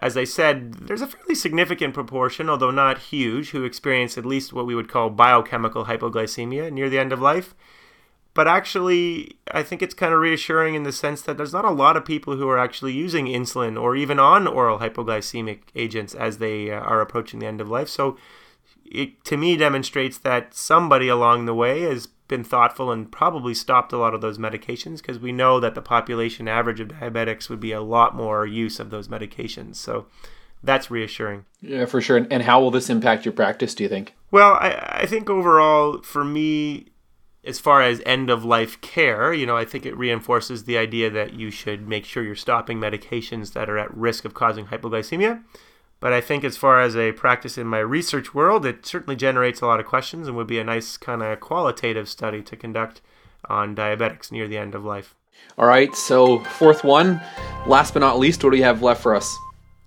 as 0.02 0.18
i 0.18 0.24
said 0.24 0.74
there's 0.74 1.02
a 1.02 1.08
fairly 1.08 1.36
significant 1.36 1.94
proportion 1.94 2.50
although 2.50 2.72
not 2.72 2.98
huge 2.98 3.50
who 3.52 3.64
experience 3.64 4.18
at 4.18 4.26
least 4.26 4.54
what 4.54 4.66
we 4.66 4.76
would 4.76 4.90
call 4.90 5.10
biochemical 5.10 5.86
hypoglycemia 5.86 6.72
near 6.72 6.90
the 6.90 7.00
end 7.00 7.14
of 7.14 7.22
life 7.22 7.56
but 8.38 8.48
actually, 8.48 9.40
I 9.50 9.64
think 9.64 9.82
it's 9.82 9.96
kind 9.96 10.14
of 10.14 10.20
reassuring 10.20 10.76
in 10.76 10.84
the 10.84 10.92
sense 10.92 11.24
that 11.24 11.38
there's 11.38 11.54
not 11.54 11.66
a 11.66 11.72
lot 11.72 11.98
of 11.98 12.06
people 12.06 12.38
who 12.38 12.48
are 12.48 12.60
actually 12.60 12.94
using 12.94 13.26
insulin 13.26 13.82
or 13.82 13.96
even 13.96 14.20
on 14.20 14.46
oral 14.46 14.78
hypoglycemic 14.78 15.62
agents 15.74 16.14
as 16.14 16.38
they 16.38 16.70
uh, 16.70 16.76
are 16.76 17.02
approaching 17.02 17.40
the 17.40 17.48
end 17.48 17.62
of 17.62 17.68
life. 17.68 17.90
So 17.90 18.16
it 18.86 19.24
to 19.24 19.38
me 19.38 19.58
demonstrates 19.58 20.20
that 20.20 20.54
somebody 20.54 21.08
along 21.08 21.46
the 21.46 21.56
way 21.56 21.82
has 21.82 22.06
been 22.28 22.44
thoughtful 22.44 22.92
and 22.92 23.12
probably 23.12 23.56
stopped 23.56 23.92
a 23.92 23.98
lot 23.98 24.14
of 24.14 24.22
those 24.22 24.38
medications 24.38 24.98
because 24.98 25.18
we 25.18 25.32
know 25.32 25.60
that 25.60 25.74
the 25.74 25.82
population 25.82 26.48
average 26.48 26.80
of 26.80 26.90
diabetics 26.90 27.50
would 27.50 27.60
be 27.60 27.72
a 27.72 27.82
lot 27.82 28.16
more 28.16 28.46
use 28.46 28.80
of 28.80 28.92
those 28.92 29.08
medications. 29.08 29.78
So 29.78 30.06
that's 30.62 30.92
reassuring. 30.92 31.46
Yeah, 31.60 31.86
for 31.86 32.02
sure. 32.02 32.28
And 32.30 32.44
how 32.44 32.62
will 32.62 32.70
this 32.70 32.92
impact 32.92 33.26
your 33.26 33.34
practice, 33.34 33.74
do 33.74 33.82
you 33.82 33.90
think? 33.90 34.14
Well, 34.30 34.54
I, 34.54 35.00
I 35.02 35.06
think 35.08 35.28
overall, 35.28 36.04
for 36.04 36.24
me, 36.24 36.90
as 37.48 37.60
far 37.60 37.82
as 37.82 38.02
end 38.06 38.30
of 38.30 38.44
life 38.44 38.80
care, 38.82 39.34
you 39.34 39.46
know, 39.46 39.56
I 39.56 39.66
think 39.66 39.86
it 39.86 39.98
reinforces 39.98 40.66
the 40.66 40.78
idea 40.78 41.10
that 41.10 41.34
you 41.34 41.50
should 41.50 41.88
make 41.88 42.06
sure 42.06 42.24
you're 42.24 42.36
stopping 42.36 42.80
medications 42.80 43.54
that 43.54 43.70
are 43.70 43.78
at 43.78 43.96
risk 43.96 44.26
of 44.26 44.34
causing 44.34 44.68
hypoglycemia. 44.68 45.42
But 46.00 46.14
I 46.14 46.22
think, 46.22 46.44
as 46.44 46.58
far 46.58 46.80
as 46.80 46.96
a 46.96 47.14
practice 47.14 47.58
in 47.58 47.66
my 47.66 47.80
research 47.80 48.34
world, 48.36 48.66
it 48.66 48.86
certainly 48.86 49.16
generates 49.16 49.62
a 49.62 49.66
lot 49.66 49.80
of 49.80 49.88
questions 49.88 50.28
and 50.28 50.38
would 50.38 50.46
be 50.46 50.60
a 50.60 50.64
nice 50.64 50.96
kind 50.96 51.24
of 51.24 51.40
qualitative 51.40 52.08
study 52.08 52.44
to 52.44 52.56
conduct 52.56 53.02
on 53.46 53.76
diabetics 53.76 54.32
near 54.32 54.48
the 54.48 54.58
end 54.58 54.76
of 54.76 54.86
life. 54.86 55.16
All 55.58 55.66
right, 55.66 55.96
so 55.96 56.40
fourth 56.40 56.84
one. 56.84 57.20
Last 57.66 57.94
but 57.94 58.02
not 58.02 58.20
least, 58.20 58.44
what 58.44 58.52
do 58.52 58.58
you 58.58 58.64
have 58.64 58.84
left 58.84 59.02
for 59.02 59.16
us? 59.16 59.36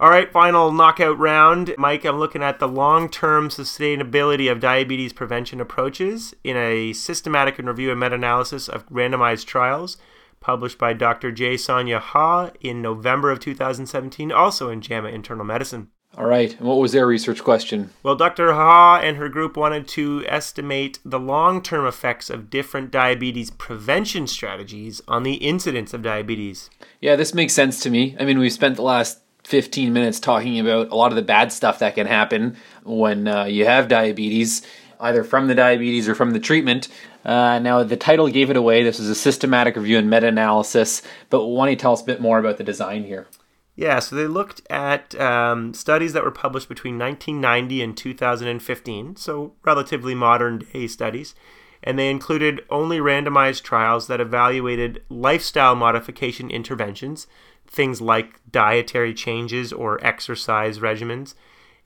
All 0.00 0.08
right, 0.08 0.32
final 0.32 0.72
knockout 0.72 1.18
round. 1.18 1.74
Mike, 1.76 2.06
I'm 2.06 2.18
looking 2.18 2.42
at 2.42 2.58
the 2.58 2.66
long 2.66 3.10
term 3.10 3.50
sustainability 3.50 4.50
of 4.50 4.58
diabetes 4.58 5.12
prevention 5.12 5.60
approaches 5.60 6.32
in 6.42 6.56
a 6.56 6.94
systematic 6.94 7.58
and 7.58 7.68
review 7.68 7.90
and 7.90 8.00
meta 8.00 8.14
analysis 8.14 8.66
of 8.66 8.88
randomized 8.88 9.44
trials 9.44 9.98
published 10.40 10.78
by 10.78 10.94
Dr. 10.94 11.30
J. 11.30 11.58
Sonya 11.58 11.98
Haw 11.98 12.48
in 12.62 12.80
November 12.80 13.30
of 13.30 13.40
2017, 13.40 14.32
also 14.32 14.70
in 14.70 14.80
JAMA 14.80 15.10
Internal 15.10 15.44
Medicine. 15.44 15.88
All 16.16 16.24
right, 16.24 16.56
and 16.58 16.66
what 16.66 16.78
was 16.78 16.92
their 16.92 17.06
research 17.06 17.44
question? 17.44 17.90
Well, 18.02 18.16
Dr. 18.16 18.54
Ha 18.54 19.00
and 19.02 19.18
her 19.18 19.28
group 19.28 19.54
wanted 19.54 19.86
to 19.88 20.24
estimate 20.26 20.98
the 21.04 21.20
long 21.20 21.62
term 21.62 21.86
effects 21.86 22.30
of 22.30 22.48
different 22.48 22.90
diabetes 22.90 23.50
prevention 23.50 24.26
strategies 24.26 25.02
on 25.06 25.24
the 25.24 25.34
incidence 25.34 25.92
of 25.92 26.00
diabetes. 26.00 26.70
Yeah, 27.02 27.16
this 27.16 27.34
makes 27.34 27.52
sense 27.52 27.80
to 27.80 27.90
me. 27.90 28.16
I 28.18 28.24
mean, 28.24 28.38
we've 28.38 28.50
spent 28.50 28.76
the 28.76 28.82
last 28.82 29.20
15 29.50 29.92
minutes 29.92 30.20
talking 30.20 30.60
about 30.60 30.90
a 30.90 30.94
lot 30.94 31.10
of 31.10 31.16
the 31.16 31.22
bad 31.22 31.52
stuff 31.52 31.80
that 31.80 31.96
can 31.96 32.06
happen 32.06 32.56
when 32.84 33.26
uh, 33.26 33.44
you 33.44 33.66
have 33.66 33.88
diabetes, 33.88 34.62
either 35.00 35.24
from 35.24 35.48
the 35.48 35.56
diabetes 35.56 36.08
or 36.08 36.14
from 36.14 36.30
the 36.30 36.38
treatment. 36.38 36.86
Uh, 37.24 37.58
now, 37.58 37.82
the 37.82 37.96
title 37.96 38.28
gave 38.28 38.48
it 38.48 38.56
away. 38.56 38.84
This 38.84 39.00
is 39.00 39.10
a 39.10 39.14
systematic 39.14 39.74
review 39.74 39.98
and 39.98 40.08
meta 40.08 40.28
analysis, 40.28 41.02
but 41.30 41.46
why 41.46 41.66
don't 41.66 41.72
you 41.72 41.76
tell 41.76 41.92
us 41.92 42.02
a 42.02 42.06
bit 42.06 42.20
more 42.20 42.38
about 42.38 42.58
the 42.58 42.64
design 42.64 43.04
here? 43.04 43.26
Yeah, 43.74 43.98
so 43.98 44.14
they 44.14 44.26
looked 44.26 44.62
at 44.70 45.18
um, 45.20 45.74
studies 45.74 46.12
that 46.12 46.22
were 46.24 46.30
published 46.30 46.68
between 46.68 46.98
1990 46.98 47.82
and 47.82 47.96
2015, 47.96 49.16
so 49.16 49.54
relatively 49.64 50.14
modern 50.14 50.60
day 50.72 50.86
studies, 50.86 51.34
and 51.82 51.98
they 51.98 52.10
included 52.10 52.60
only 52.70 52.98
randomized 52.98 53.62
trials 53.62 54.06
that 54.06 54.20
evaluated 54.20 55.02
lifestyle 55.08 55.74
modification 55.74 56.50
interventions 56.50 57.26
things 57.70 58.00
like 58.00 58.40
dietary 58.50 59.14
changes 59.14 59.72
or 59.72 60.04
exercise 60.04 60.80
regimens. 60.80 61.34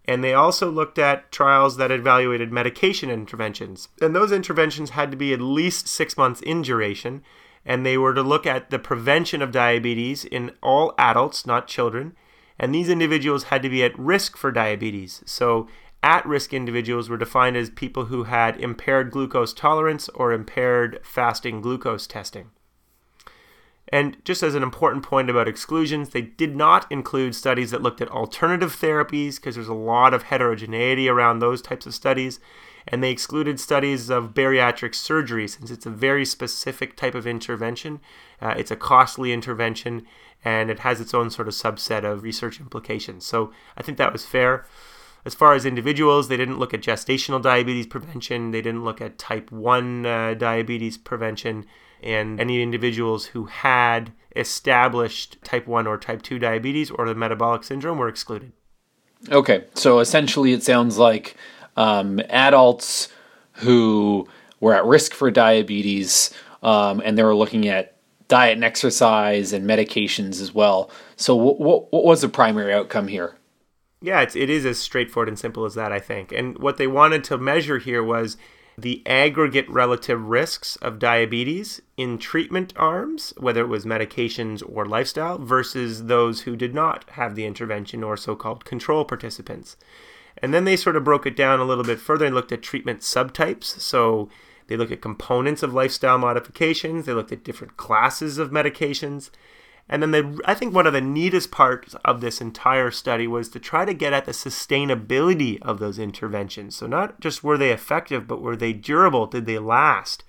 And 0.06 0.22
they 0.22 0.34
also 0.34 0.70
looked 0.70 0.98
at 0.98 1.32
trials 1.32 1.76
that 1.76 1.90
evaluated 1.90 2.52
medication 2.52 3.10
interventions. 3.10 3.88
And 4.00 4.14
those 4.14 4.32
interventions 4.32 4.90
had 4.90 5.10
to 5.10 5.16
be 5.16 5.32
at 5.32 5.40
least 5.40 5.88
six 5.88 6.16
months 6.16 6.40
in 6.40 6.62
duration. 6.62 7.22
And 7.64 7.84
they 7.84 7.96
were 7.96 8.12
to 8.12 8.22
look 8.22 8.46
at 8.46 8.70
the 8.70 8.78
prevention 8.78 9.40
of 9.40 9.50
diabetes 9.50 10.24
in 10.24 10.52
all 10.62 10.94
adults, 10.98 11.46
not 11.46 11.68
children. 11.68 12.14
And 12.58 12.74
these 12.74 12.90
individuals 12.90 13.44
had 13.44 13.62
to 13.62 13.70
be 13.70 13.82
at 13.82 13.98
risk 13.98 14.36
for 14.36 14.52
diabetes. 14.52 15.22
So, 15.26 15.68
at 16.02 16.26
risk 16.26 16.52
individuals 16.52 17.08
were 17.08 17.16
defined 17.16 17.56
as 17.56 17.70
people 17.70 18.06
who 18.06 18.24
had 18.24 18.60
impaired 18.60 19.10
glucose 19.10 19.54
tolerance 19.54 20.10
or 20.10 20.34
impaired 20.34 21.00
fasting 21.02 21.62
glucose 21.62 22.06
testing. 22.06 22.50
And 23.88 24.16
just 24.24 24.42
as 24.42 24.54
an 24.54 24.62
important 24.62 25.02
point 25.04 25.28
about 25.28 25.48
exclusions, 25.48 26.10
they 26.10 26.22
did 26.22 26.56
not 26.56 26.90
include 26.90 27.34
studies 27.34 27.70
that 27.70 27.82
looked 27.82 28.00
at 28.00 28.08
alternative 28.08 28.74
therapies 28.74 29.36
because 29.36 29.54
there's 29.54 29.68
a 29.68 29.74
lot 29.74 30.14
of 30.14 30.24
heterogeneity 30.24 31.08
around 31.08 31.38
those 31.38 31.60
types 31.60 31.86
of 31.86 31.94
studies. 31.94 32.40
And 32.88 33.02
they 33.02 33.10
excluded 33.10 33.60
studies 33.60 34.10
of 34.10 34.34
bariatric 34.34 34.94
surgery 34.94 35.48
since 35.48 35.70
it's 35.70 35.86
a 35.86 35.90
very 35.90 36.24
specific 36.24 36.96
type 36.96 37.14
of 37.14 37.26
intervention. 37.26 38.00
Uh, 38.40 38.54
it's 38.56 38.70
a 38.70 38.76
costly 38.76 39.32
intervention 39.32 40.06
and 40.44 40.70
it 40.70 40.80
has 40.80 41.00
its 41.00 41.14
own 41.14 41.30
sort 41.30 41.48
of 41.48 41.54
subset 41.54 42.04
of 42.04 42.22
research 42.22 42.60
implications. 42.60 43.24
So 43.24 43.52
I 43.76 43.82
think 43.82 43.96
that 43.98 44.12
was 44.12 44.26
fair. 44.26 44.66
As 45.24 45.34
far 45.34 45.54
as 45.54 45.64
individuals, 45.64 46.28
they 46.28 46.36
didn't 46.36 46.58
look 46.58 46.74
at 46.74 46.82
gestational 46.82 47.40
diabetes 47.40 47.86
prevention, 47.86 48.50
they 48.50 48.60
didn't 48.60 48.84
look 48.84 49.00
at 49.00 49.16
type 49.16 49.50
1 49.50 50.04
uh, 50.04 50.34
diabetes 50.34 50.98
prevention 50.98 51.64
and 52.04 52.38
any 52.38 52.62
individuals 52.62 53.26
who 53.26 53.46
had 53.46 54.12
established 54.36 55.38
type 55.42 55.66
1 55.66 55.86
or 55.86 55.98
type 55.98 56.22
2 56.22 56.38
diabetes 56.38 56.90
or 56.90 57.06
the 57.08 57.14
metabolic 57.14 57.64
syndrome 57.64 57.98
were 57.98 58.08
excluded. 58.08 58.52
Okay, 59.30 59.64
so 59.74 60.00
essentially 60.00 60.52
it 60.52 60.62
sounds 60.62 60.98
like 60.98 61.34
um, 61.76 62.20
adults 62.28 63.08
who 63.54 64.28
were 64.60 64.74
at 64.74 64.84
risk 64.84 65.14
for 65.14 65.30
diabetes 65.30 66.32
um, 66.62 67.00
and 67.04 67.16
they 67.16 67.22
were 67.22 67.34
looking 67.34 67.68
at 67.68 67.96
diet 68.28 68.54
and 68.54 68.64
exercise 68.64 69.52
and 69.52 69.68
medications 69.68 70.40
as 70.40 70.54
well. 70.54 70.90
So, 71.16 71.34
what, 71.36 71.60
what, 71.60 71.92
what 71.92 72.04
was 72.04 72.20
the 72.20 72.28
primary 72.28 72.72
outcome 72.72 73.08
here? 73.08 73.36
Yeah, 74.00 74.20
it's, 74.20 74.36
it 74.36 74.50
is 74.50 74.66
as 74.66 74.78
straightforward 74.78 75.28
and 75.28 75.38
simple 75.38 75.64
as 75.64 75.74
that, 75.74 75.92
I 75.92 76.00
think. 76.00 76.32
And 76.32 76.58
what 76.58 76.76
they 76.76 76.86
wanted 76.86 77.24
to 77.24 77.38
measure 77.38 77.78
here 77.78 78.02
was 78.02 78.36
the 78.76 79.02
aggregate 79.06 79.68
relative 79.68 80.20
risks 80.20 80.76
of 80.76 80.98
diabetes 80.98 81.80
in 81.96 82.18
treatment 82.18 82.72
arms, 82.76 83.32
whether 83.36 83.60
it 83.60 83.68
was 83.68 83.84
medications 83.84 84.62
or 84.68 84.84
lifestyle, 84.84 85.38
versus 85.38 86.04
those 86.04 86.42
who 86.42 86.56
did 86.56 86.74
not 86.74 87.08
have 87.10 87.34
the 87.34 87.46
intervention 87.46 88.02
or 88.02 88.16
so 88.16 88.34
called 88.34 88.64
control 88.64 89.04
participants. 89.04 89.76
And 90.38 90.52
then 90.52 90.64
they 90.64 90.76
sort 90.76 90.96
of 90.96 91.04
broke 91.04 91.26
it 91.26 91.36
down 91.36 91.60
a 91.60 91.64
little 91.64 91.84
bit 91.84 92.00
further 92.00 92.26
and 92.26 92.34
looked 92.34 92.52
at 92.52 92.62
treatment 92.62 93.00
subtypes. 93.00 93.64
So 93.64 94.28
they 94.66 94.76
looked 94.76 94.92
at 94.92 95.00
components 95.00 95.62
of 95.62 95.72
lifestyle 95.72 96.18
modifications, 96.18 97.06
they 97.06 97.12
looked 97.12 97.32
at 97.32 97.44
different 97.44 97.76
classes 97.76 98.38
of 98.38 98.50
medications, 98.50 99.30
and 99.88 100.02
then 100.02 100.10
the, 100.12 100.40
I 100.44 100.54
think 100.54 100.74
one 100.74 100.86
of 100.86 100.92
the 100.92 101.00
neatest 101.00 101.50
parts 101.50 101.94
of 102.04 102.20
this 102.20 102.40
entire 102.40 102.90
study 102.90 103.26
was 103.26 103.48
to 103.50 103.60
try 103.60 103.84
to 103.84 103.92
get 103.92 104.12
at 104.12 104.24
the 104.24 104.32
sustainability 104.32 105.60
of 105.62 105.78
those 105.78 105.98
interventions. 105.98 106.76
So, 106.76 106.86
not 106.86 107.20
just 107.20 107.44
were 107.44 107.58
they 107.58 107.70
effective, 107.70 108.26
but 108.26 108.40
were 108.40 108.56
they 108.56 108.72
durable? 108.72 109.26
Did 109.26 109.46
they 109.46 109.58
last? 109.58 110.24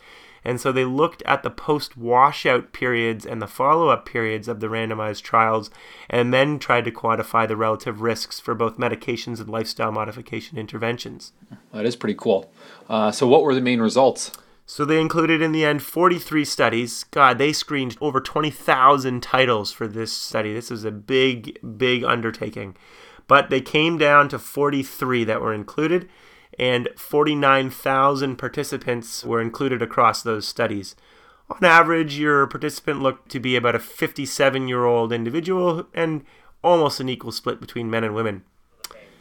And 0.46 0.62
so 0.62 0.72
they 0.72 0.86
looked 0.86 1.24
at 1.24 1.42
the 1.42 1.50
post 1.50 1.98
washout 1.98 2.72
periods 2.72 3.26
and 3.26 3.42
the 3.42 3.48
follow 3.48 3.90
up 3.90 4.06
periods 4.06 4.48
of 4.48 4.60
the 4.60 4.68
randomized 4.68 5.24
trials 5.24 5.72
and 6.08 6.32
then 6.32 6.60
tried 6.60 6.86
to 6.86 6.92
quantify 6.92 7.48
the 7.48 7.58
relative 7.58 8.02
risks 8.02 8.40
for 8.40 8.54
both 8.54 8.78
medications 8.78 9.40
and 9.40 9.50
lifestyle 9.50 9.92
modification 9.92 10.60
interventions. 10.60 11.34
That 11.74 11.88
is 11.88 11.96
pretty 11.96 12.14
cool. 12.14 12.52
Uh, 12.88 13.12
so, 13.12 13.26
what 13.26 13.42
were 13.42 13.56
the 13.56 13.62
main 13.62 13.82
results? 13.82 14.32
So 14.66 14.84
they 14.84 15.00
included 15.00 15.42
in 15.42 15.52
the 15.52 15.64
end 15.64 15.84
43 15.84 16.44
studies. 16.44 17.04
God, 17.06 17.38
they 17.38 17.54
screened 17.54 17.98
over 18.02 18.20
20,000 18.20 19.22
titles 19.22 19.72
for 19.72 19.88
this 19.88 20.12
study. 20.12 20.54
This 20.54 20.72
was 20.72 20.84
a 20.84 20.92
big, 20.92 21.60
big 21.78 22.04
undertaking. 22.04 22.76
But 23.28 23.50
they 23.50 23.62
came 23.62 23.98
down 23.98 24.30
to 24.30 24.40
43 24.40 25.24
that 25.26 25.42
were 25.42 25.54
included, 25.54 26.10
and 26.58 26.90
49,000 26.96 28.38
participants 28.38 29.24
were 29.24 29.42
included 29.42 29.82
across 29.82 30.24
those 30.24 30.48
studies. 30.48 30.96
On 31.50 31.64
average, 31.64 32.18
your 32.18 32.48
participant 32.48 33.02
looked 33.02 33.30
to 33.30 33.40
be 33.40 33.56
about 33.56 33.76
a 33.76 33.80
57 33.80 34.68
year 34.68 34.86
old 34.86 35.12
individual 35.12 35.88
and 35.94 36.24
almost 36.64 37.00
an 37.00 37.10
equal 37.10 37.32
split 37.32 37.62
between 37.62 37.90
men 37.90 38.04
and 38.04 38.16
women. 38.16 38.44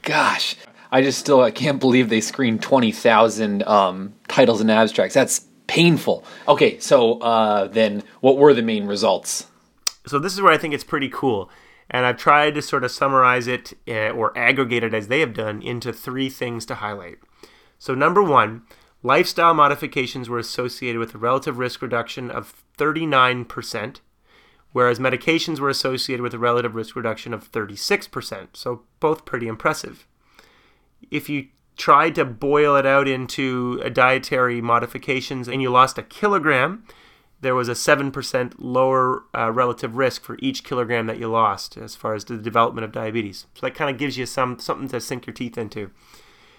Gosh, 0.00 0.56
I 0.94 1.02
just 1.02 1.18
still 1.18 1.40
I 1.40 1.50
can't 1.50 1.80
believe 1.80 2.08
they 2.08 2.20
screened 2.20 2.62
twenty 2.62 2.92
thousand 2.92 3.64
um, 3.64 4.14
titles 4.28 4.60
and 4.60 4.70
abstracts. 4.70 5.12
That's 5.12 5.44
painful. 5.66 6.22
Okay, 6.46 6.78
so 6.78 7.18
uh, 7.18 7.66
then 7.66 8.04
what 8.20 8.38
were 8.38 8.54
the 8.54 8.62
main 8.62 8.86
results? 8.86 9.48
So 10.06 10.20
this 10.20 10.32
is 10.32 10.40
where 10.40 10.52
I 10.52 10.56
think 10.56 10.72
it's 10.72 10.84
pretty 10.84 11.08
cool, 11.08 11.50
and 11.90 12.06
I've 12.06 12.16
tried 12.16 12.54
to 12.54 12.62
sort 12.62 12.84
of 12.84 12.92
summarize 12.92 13.48
it 13.48 13.72
uh, 13.88 14.10
or 14.10 14.38
aggregate 14.38 14.84
it 14.84 14.94
as 14.94 15.08
they 15.08 15.18
have 15.18 15.34
done 15.34 15.62
into 15.62 15.92
three 15.92 16.30
things 16.30 16.64
to 16.66 16.76
highlight. 16.76 17.18
So 17.76 17.96
number 17.96 18.22
one, 18.22 18.62
lifestyle 19.02 19.52
modifications 19.52 20.28
were 20.28 20.38
associated 20.38 21.00
with 21.00 21.12
a 21.12 21.18
relative 21.18 21.58
risk 21.58 21.82
reduction 21.82 22.30
of 22.30 22.64
thirty 22.76 23.04
nine 23.04 23.44
percent 23.46 24.00
whereas 24.70 24.98
medications 24.98 25.60
were 25.60 25.68
associated 25.68 26.20
with 26.20 26.34
a 26.34 26.38
relative 26.38 26.74
risk 26.74 26.96
reduction 26.96 27.32
of 27.32 27.52
36%. 27.52 28.48
So 28.54 28.82
both 28.98 29.24
pretty 29.24 29.46
impressive 29.46 30.04
if 31.10 31.28
you 31.28 31.48
tried 31.76 32.14
to 32.14 32.24
boil 32.24 32.76
it 32.76 32.86
out 32.86 33.08
into 33.08 33.78
dietary 33.90 34.60
modifications 34.60 35.48
and 35.48 35.60
you 35.60 35.70
lost 35.70 35.98
a 35.98 36.02
kilogram, 36.02 36.84
there 37.40 37.54
was 37.54 37.68
a 37.68 37.72
7% 37.72 38.54
lower 38.58 39.24
uh, 39.36 39.50
relative 39.50 39.96
risk 39.96 40.22
for 40.22 40.38
each 40.40 40.64
kilogram 40.64 41.06
that 41.06 41.18
you 41.18 41.28
lost 41.28 41.76
as 41.76 41.94
far 41.94 42.14
as 42.14 42.24
the 42.24 42.38
development 42.38 42.84
of 42.84 42.92
diabetes. 42.92 43.46
So 43.54 43.66
that 43.66 43.74
kind 43.74 43.90
of 43.90 43.98
gives 43.98 44.16
you 44.16 44.24
some 44.24 44.58
something 44.58 44.88
to 44.88 45.00
sink 45.00 45.26
your 45.26 45.34
teeth 45.34 45.58
into. 45.58 45.90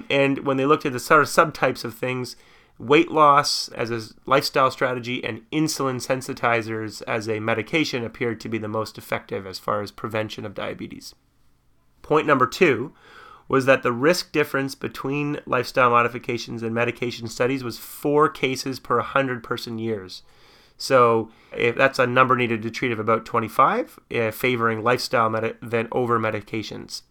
And 0.09 0.39
when 0.39 0.57
they 0.57 0.65
looked 0.65 0.85
at 0.85 0.93
the 0.93 0.99
sort 0.99 1.21
of 1.21 1.27
subtypes 1.27 1.83
of 1.83 1.95
things, 1.95 2.35
weight 2.77 3.09
loss 3.09 3.69
as 3.69 3.89
a 3.89 4.01
lifestyle 4.25 4.69
strategy 4.69 5.23
and 5.23 5.49
insulin 5.51 6.05
sensitizers 6.05 7.01
as 7.07 7.29
a 7.29 7.39
medication 7.39 8.03
appeared 8.03 8.39
to 8.41 8.49
be 8.49 8.57
the 8.57 8.67
most 8.67 8.97
effective 8.97 9.47
as 9.47 9.59
far 9.59 9.81
as 9.81 9.91
prevention 9.91 10.45
of 10.45 10.53
diabetes. 10.53 11.15
Point 12.01 12.27
number 12.27 12.45
two 12.45 12.93
was 13.47 13.65
that 13.65 13.83
the 13.83 13.91
risk 13.91 14.31
difference 14.31 14.75
between 14.75 15.39
lifestyle 15.45 15.91
modifications 15.91 16.63
and 16.63 16.73
medication 16.73 17.27
studies 17.27 17.63
was 17.63 17.77
four 17.77 18.27
cases 18.27 18.79
per 18.79 18.97
100 18.97 19.43
person 19.43 19.77
years. 19.77 20.23
So 20.77 21.29
if 21.55 21.75
that's 21.75 21.99
a 21.99 22.07
number 22.07 22.35
needed 22.35 22.61
to 22.63 22.71
treat 22.71 22.91
of 22.91 22.99
about 22.99 23.25
25, 23.25 23.99
uh, 24.13 24.31
favoring 24.31 24.83
lifestyle 24.83 25.29
than 25.61 25.87
over 25.91 26.19
medications. 26.19 27.03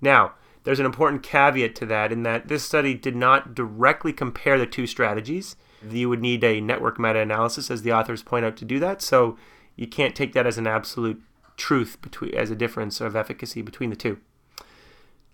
Now, 0.00 0.34
there's 0.64 0.80
an 0.80 0.86
important 0.86 1.22
caveat 1.22 1.74
to 1.76 1.86
that 1.86 2.12
in 2.12 2.22
that 2.24 2.48
this 2.48 2.62
study 2.62 2.94
did 2.94 3.16
not 3.16 3.54
directly 3.54 4.12
compare 4.12 4.58
the 4.58 4.66
two 4.66 4.86
strategies. 4.86 5.56
You 5.88 6.10
would 6.10 6.20
need 6.20 6.44
a 6.44 6.60
network 6.60 6.98
meta 6.98 7.20
analysis, 7.20 7.70
as 7.70 7.82
the 7.82 7.92
authors 7.92 8.22
point 8.22 8.44
out, 8.44 8.56
to 8.58 8.66
do 8.66 8.78
that. 8.80 9.00
So 9.00 9.38
you 9.76 9.86
can't 9.86 10.14
take 10.14 10.34
that 10.34 10.46
as 10.46 10.58
an 10.58 10.66
absolute 10.66 11.22
truth 11.56 12.00
between 12.02 12.34
as 12.34 12.50
a 12.50 12.56
difference 12.56 13.00
of 13.00 13.16
efficacy 13.16 13.62
between 13.62 13.88
the 13.90 13.96
two. 13.96 14.18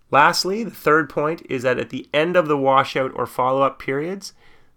Lastly, 0.09 0.63
the 0.63 0.71
third 0.71 1.09
point 1.09 1.41
is 1.49 1.63
that 1.63 1.79
at 1.79 1.89
the 1.89 2.07
end 2.13 2.35
of 2.35 2.47
the 2.47 2.57
washout 2.57 3.11
or 3.13 3.25
follow 3.25 3.61
up 3.61 3.79
periods, 3.79 4.33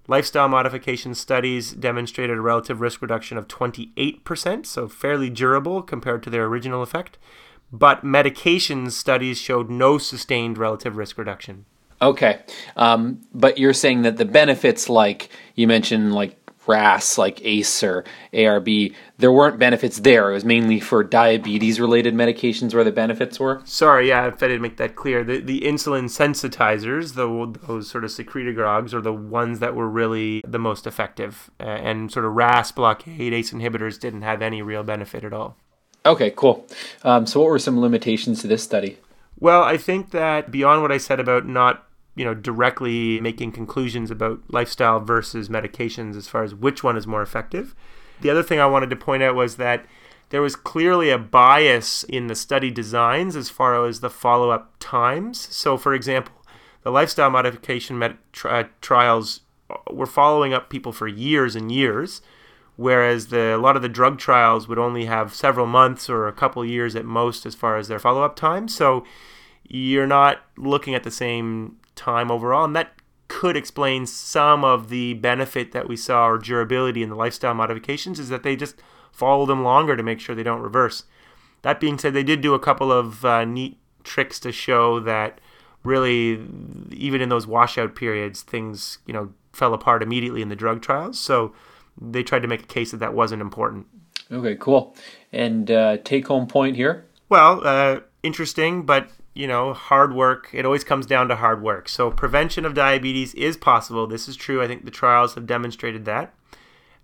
lifestyle 0.09 0.49
modification 0.49 1.15
studies 1.15 1.73
demonstrated 1.73 2.37
a 2.37 2.41
relative 2.43 2.81
risk 2.81 3.01
reduction 3.01 3.39
of 3.39 3.47
28%, 3.49 4.67
so 4.67 4.89
fairly 4.89 5.31
durable 5.31 5.83
compared 5.83 6.23
to 6.25 6.31
their 6.31 6.47
original 6.47 6.83
effect 6.83 7.19
but 7.73 8.05
medications 8.05 8.93
studies 8.93 9.39
showed 9.39 9.71
no 9.71 9.99
sustained 9.99 10.59
relative 10.59 10.97
risk 10.97 11.19
reduction. 11.19 11.65
Okay, 12.03 12.41
um, 12.77 13.21
but 13.35 13.59
you're 13.59 13.75
saying 13.75 14.03
that 14.03 14.17
the 14.17 14.25
benefits, 14.25 14.89
like 14.89 15.29
you 15.55 15.67
mentioned, 15.67 16.15
like 16.15 16.40
RAS, 16.71 17.19
like 17.19 17.45
ACE 17.45 17.83
or 17.83 18.05
ARB, 18.33 18.95
there 19.19 19.33
weren't 19.33 19.59
benefits 19.59 19.99
there. 19.99 20.31
It 20.31 20.35
was 20.35 20.45
mainly 20.45 20.81
for 20.81 21.03
diabetes-related 21.03 22.15
medications 22.15 22.75
where 22.75 22.85
the 22.85 22.93
benefits 22.93 23.39
were. 23.39 23.61
Sorry, 23.65 24.09
yeah, 24.09 24.29
if 24.29 24.43
I 24.43 24.49
didn't 24.49 24.63
make 24.63 24.77
that 24.79 24.97
clear, 24.97 25.25
the 25.25 25.41
the 25.41 25.61
insulin 25.63 26.05
sensitizers, 26.05 27.15
the, 27.15 27.59
those 27.67 27.91
sort 27.91 28.05
of 28.05 28.11
secretagogues, 28.11 28.95
are 28.95 29.01
the 29.01 29.13
ones 29.13 29.59
that 29.59 29.75
were 29.75 29.89
really 29.89 30.43
the 30.47 30.59
most 30.59 30.87
effective, 30.87 31.51
uh, 31.61 31.65
and 31.65 32.11
sort 32.13 32.25
of 32.25 32.33
RAS 32.33 32.73
blockade, 32.73 33.33
ACE 33.33 33.53
inhibitors 33.53 33.99
didn't 33.99 34.23
have 34.23 34.43
any 34.43 34.63
real 34.63 34.83
benefit 34.83 35.25
at 35.25 35.33
all. 35.33 35.57
Okay, 36.07 36.33
cool. 36.35 36.67
Um, 37.05 37.27
so, 37.27 37.41
what 37.41 37.51
were 37.51 37.59
some 37.59 37.81
limitations 37.81 38.41
to 38.41 38.47
this 38.47 38.63
study? 38.63 38.99
Well, 39.39 39.63
I 39.63 39.77
think 39.77 40.11
that 40.11 40.51
beyond 40.51 40.83
what 40.83 40.93
I 40.93 40.99
said 40.99 41.21
about 41.21 41.47
not 41.47 41.87
you 42.21 42.27
know 42.27 42.35
directly 42.35 43.19
making 43.21 43.51
conclusions 43.51 44.11
about 44.11 44.43
lifestyle 44.49 45.01
versus 45.01 45.49
medications 45.49 46.17
as 46.19 46.29
far 46.29 46.45
as 46.45 46.55
which 46.55 46.85
one 46.85 46.99
is 46.99 47.07
more 47.07 47.23
effective. 47.23 47.75
The 48.21 48.29
other 48.29 48.43
thing 48.43 48.61
I 48.61 48.67
wanted 48.67 48.91
to 48.91 48.97
point 48.97 49.23
out 49.23 49.35
was 49.35 49.57
that 49.57 49.87
there 50.29 50.43
was 50.43 50.55
clearly 50.55 51.09
a 51.09 51.17
bias 51.17 52.05
in 52.05 52.27
the 52.27 52.35
study 52.35 52.71
designs 52.71 53.37
as 53.37 53.49
far 53.49 53.87
as 53.87 54.01
the 54.01 54.11
follow-up 54.11 54.75
times. 54.81 55.49
So 55.51 55.79
for 55.79 55.95
example, 55.95 56.35
the 56.83 56.91
lifestyle 56.91 57.31
modification 57.31 57.99
med- 57.99 58.19
tri- 58.33 58.61
uh, 58.61 58.65
trials 58.83 59.41
were 59.91 60.05
following 60.05 60.53
up 60.53 60.69
people 60.69 60.93
for 60.93 61.09
years 61.09 61.57
and 61.57 61.73
years 61.73 62.21
whereas 62.77 63.27
the, 63.27 63.55
a 63.55 63.59
lot 63.59 63.77
of 63.77 63.83
the 63.83 63.89
drug 63.91 64.19
trials 64.19 64.67
would 64.67 64.79
only 64.79 65.05
have 65.05 65.35
several 65.35 65.67
months 65.67 66.09
or 66.09 66.29
a 66.29 66.33
couple 66.33 66.65
years 66.65 66.97
at 66.97 67.05
most 67.05 67.45
as 67.45 67.55
far 67.55 67.77
as 67.77 67.89
their 67.89 67.99
follow 67.99 68.23
up 68.23 68.35
time. 68.35 68.69
So 68.69 69.05
you're 69.69 70.07
not 70.07 70.39
looking 70.57 70.95
at 70.95 71.05
the 71.05 71.11
same 71.11 71.77
time 72.01 72.31
overall, 72.31 72.65
and 72.65 72.75
that 72.75 72.95
could 73.29 73.57
explain 73.57 74.07
some 74.07 74.65
of 74.65 74.89
the 74.89 75.15
benefit 75.15 75.71
that 75.73 75.89
we 75.89 75.97
saw 75.97 76.29
or 76.29 76.39
durability 76.39 77.03
in 77.03 77.11
the 77.11 77.15
lifestyle 77.15 77.55
modifications 77.55 78.19
is 78.19 78.29
that 78.29 78.43
they 78.43 78.57
just 78.57 78.83
follow 79.13 79.47
them 79.47 79.63
longer 79.63 79.97
to 79.97 80.03
make 80.03 80.19
sure 80.19 80.35
they 80.35 80.43
don't 80.43 80.63
reverse. 80.63 81.05
That 81.63 81.79
being 81.79 81.99
said, 81.99 82.15
they 82.15 82.25
did 82.25 82.41
do 82.41 82.55
a 82.55 82.59
couple 82.59 82.91
of 82.91 83.25
uh, 83.25 83.45
neat 83.45 83.79
tricks 84.03 84.41
to 84.41 84.51
show 84.51 84.99
that 85.01 85.41
really, 85.85 86.41
even 86.91 87.21
in 87.21 87.29
those 87.29 87.47
washout 87.47 87.95
periods, 87.95 88.43
things 88.43 88.99
you 89.07 89.13
know 89.13 89.33
fell 89.53 89.75
apart 89.75 90.03
immediately 90.03 90.43
in 90.43 90.49
the 90.49 90.57
drug 90.57 90.81
trials. 90.83 91.19
So 91.19 91.55
they 92.01 92.23
tried 92.23 92.43
to 92.43 92.49
make 92.49 92.63
a 92.63 92.67
case 92.67 92.91
that 92.93 92.99
that 92.99 93.15
wasn't 93.15 93.43
important. 93.43 93.87
Okay, 94.33 94.57
cool. 94.57 94.97
And 95.33 95.71
uh, 95.71 95.99
take 95.99 96.29
home 96.29 96.47
point 96.47 96.77
here? 96.77 97.07
Well, 97.29 97.61
uh, 97.65 98.01
interesting, 98.23 98.83
but 98.83 99.11
you 99.35 99.47
know, 99.47 99.73
hard 99.73 100.15
work. 100.15 100.49
It 100.53 100.65
always 100.65 100.85
comes 100.85 101.07
down 101.07 101.29
to 101.29 101.37
hard 101.37 101.63
work. 101.63 101.89
So 101.89 102.11
prevention 102.11 102.65
of 102.65 102.75
diabetes 102.75 103.35
is 103.35 103.57
possible. 103.57 104.07
This 104.07 104.29
is 104.29 104.37
true. 104.37 104.63
I 104.63 104.67
think 104.67 104.85
the 104.85 104.91
trials 104.91 105.35
have 105.35 105.47
demonstrated 105.47 106.05
that, 106.05 106.35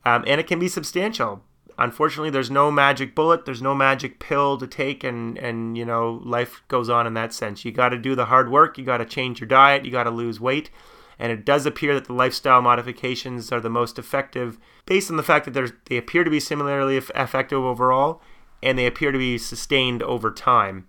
um, 0.04 0.24
and 0.26 0.40
it 0.40 0.46
can 0.46 0.58
be 0.58 0.68
substantial. 0.68 1.42
Unfortunately, 1.78 2.30
there's 2.30 2.50
no 2.50 2.70
magic 2.70 3.14
bullet. 3.14 3.44
There's 3.44 3.60
no 3.60 3.74
magic 3.74 4.18
pill 4.18 4.56
to 4.58 4.66
take, 4.66 5.04
and 5.04 5.36
and 5.38 5.76
you 5.76 5.84
know, 5.84 6.20
life 6.24 6.62
goes 6.68 6.88
on 6.88 7.06
in 7.06 7.14
that 7.14 7.32
sense. 7.32 7.64
You 7.64 7.72
got 7.72 7.90
to 7.90 7.98
do 7.98 8.14
the 8.14 8.26
hard 8.26 8.50
work. 8.50 8.78
You 8.78 8.84
got 8.84 8.98
to 8.98 9.04
change 9.04 9.40
your 9.40 9.48
diet. 9.48 9.84
You 9.84 9.90
got 9.90 10.04
to 10.04 10.10
lose 10.10 10.40
weight 10.40 10.70
and 11.18 11.32
it 11.32 11.44
does 11.44 11.66
appear 11.66 11.94
that 11.94 12.06
the 12.06 12.12
lifestyle 12.12 12.60
modifications 12.62 13.50
are 13.50 13.60
the 13.60 13.70
most 13.70 13.98
effective 13.98 14.58
based 14.84 15.10
on 15.10 15.16
the 15.16 15.22
fact 15.22 15.50
that 15.50 15.72
they 15.86 15.96
appear 15.96 16.24
to 16.24 16.30
be 16.30 16.40
similarly 16.40 16.96
effective 16.96 17.58
overall 17.58 18.20
and 18.62 18.78
they 18.78 18.86
appear 18.86 19.12
to 19.12 19.18
be 19.18 19.38
sustained 19.38 20.02
over 20.02 20.30
time. 20.30 20.86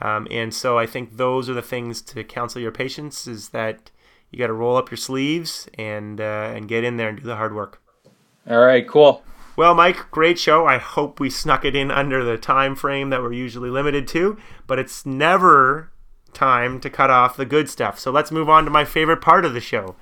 Um, 0.00 0.28
and 0.30 0.54
so 0.54 0.78
I 0.78 0.86
think 0.86 1.16
those 1.16 1.48
are 1.48 1.54
the 1.54 1.62
things 1.62 2.00
to 2.02 2.22
counsel 2.24 2.60
your 2.60 2.70
patients 2.70 3.26
is 3.26 3.48
that 3.50 3.90
you 4.30 4.38
got 4.38 4.46
to 4.48 4.52
roll 4.52 4.76
up 4.76 4.90
your 4.90 4.98
sleeves 4.98 5.68
and 5.74 6.20
uh, 6.20 6.52
and 6.54 6.68
get 6.68 6.84
in 6.84 6.96
there 6.96 7.08
and 7.08 7.18
do 7.18 7.24
the 7.24 7.36
hard 7.36 7.54
work. 7.54 7.82
All 8.48 8.58
right, 8.60 8.86
cool. 8.86 9.22
Well, 9.56 9.74
Mike, 9.74 10.10
great 10.12 10.38
show. 10.38 10.66
I 10.66 10.78
hope 10.78 11.18
we 11.18 11.30
snuck 11.30 11.64
it 11.64 11.74
in 11.74 11.90
under 11.90 12.22
the 12.22 12.38
time 12.38 12.76
frame 12.76 13.10
that 13.10 13.20
we're 13.20 13.32
usually 13.32 13.70
limited 13.70 14.06
to, 14.08 14.38
but 14.68 14.78
it's 14.78 15.04
never 15.04 15.90
time 16.32 16.78
to 16.80 16.88
cut 16.88 17.10
off 17.10 17.36
the 17.36 17.44
good 17.44 17.68
stuff. 17.68 17.98
So 17.98 18.12
let's 18.12 18.30
move 18.30 18.48
on 18.48 18.64
to 18.64 18.70
my 18.70 18.84
favorite 18.84 19.20
part 19.20 19.44
of 19.44 19.54
the 19.54 19.60
show. 19.60 19.96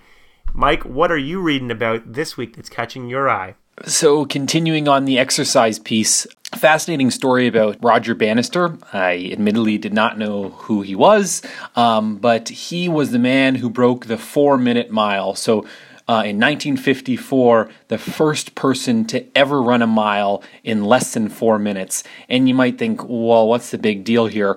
Mike, 0.52 0.84
what 0.84 1.10
are 1.10 1.16
you 1.16 1.40
reading 1.40 1.70
about 1.70 2.12
this 2.12 2.36
week 2.36 2.56
that's 2.56 2.68
catching 2.68 3.08
your 3.08 3.30
eye? 3.30 3.54
So, 3.84 4.24
continuing 4.24 4.88
on 4.88 5.04
the 5.04 5.18
exercise 5.18 5.78
piece, 5.78 6.26
fascinating 6.56 7.10
story 7.10 7.46
about 7.46 7.76
Roger 7.82 8.14
Bannister. 8.14 8.76
I 8.92 9.30
admittedly 9.32 9.78
did 9.78 9.94
not 9.94 10.18
know 10.18 10.50
who 10.50 10.82
he 10.82 10.94
was, 10.94 11.42
um, 11.74 12.16
but 12.16 12.48
he 12.48 12.88
was 12.88 13.10
the 13.10 13.18
man 13.18 13.56
who 13.56 13.70
broke 13.70 14.06
the 14.06 14.18
four 14.18 14.58
minute 14.58 14.90
mile. 14.90 15.34
So, 15.34 15.66
uh, 16.08 16.22
in 16.22 16.38
1954, 16.38 17.68
the 17.88 17.98
first 17.98 18.54
person 18.54 19.04
to 19.06 19.26
ever 19.36 19.60
run 19.60 19.82
a 19.82 19.88
mile 19.88 20.40
in 20.62 20.84
less 20.84 21.14
than 21.14 21.28
four 21.28 21.58
minutes. 21.58 22.04
And 22.28 22.48
you 22.48 22.54
might 22.54 22.78
think, 22.78 23.02
well, 23.02 23.48
what's 23.48 23.72
the 23.72 23.78
big 23.78 24.04
deal 24.04 24.26
here? 24.26 24.56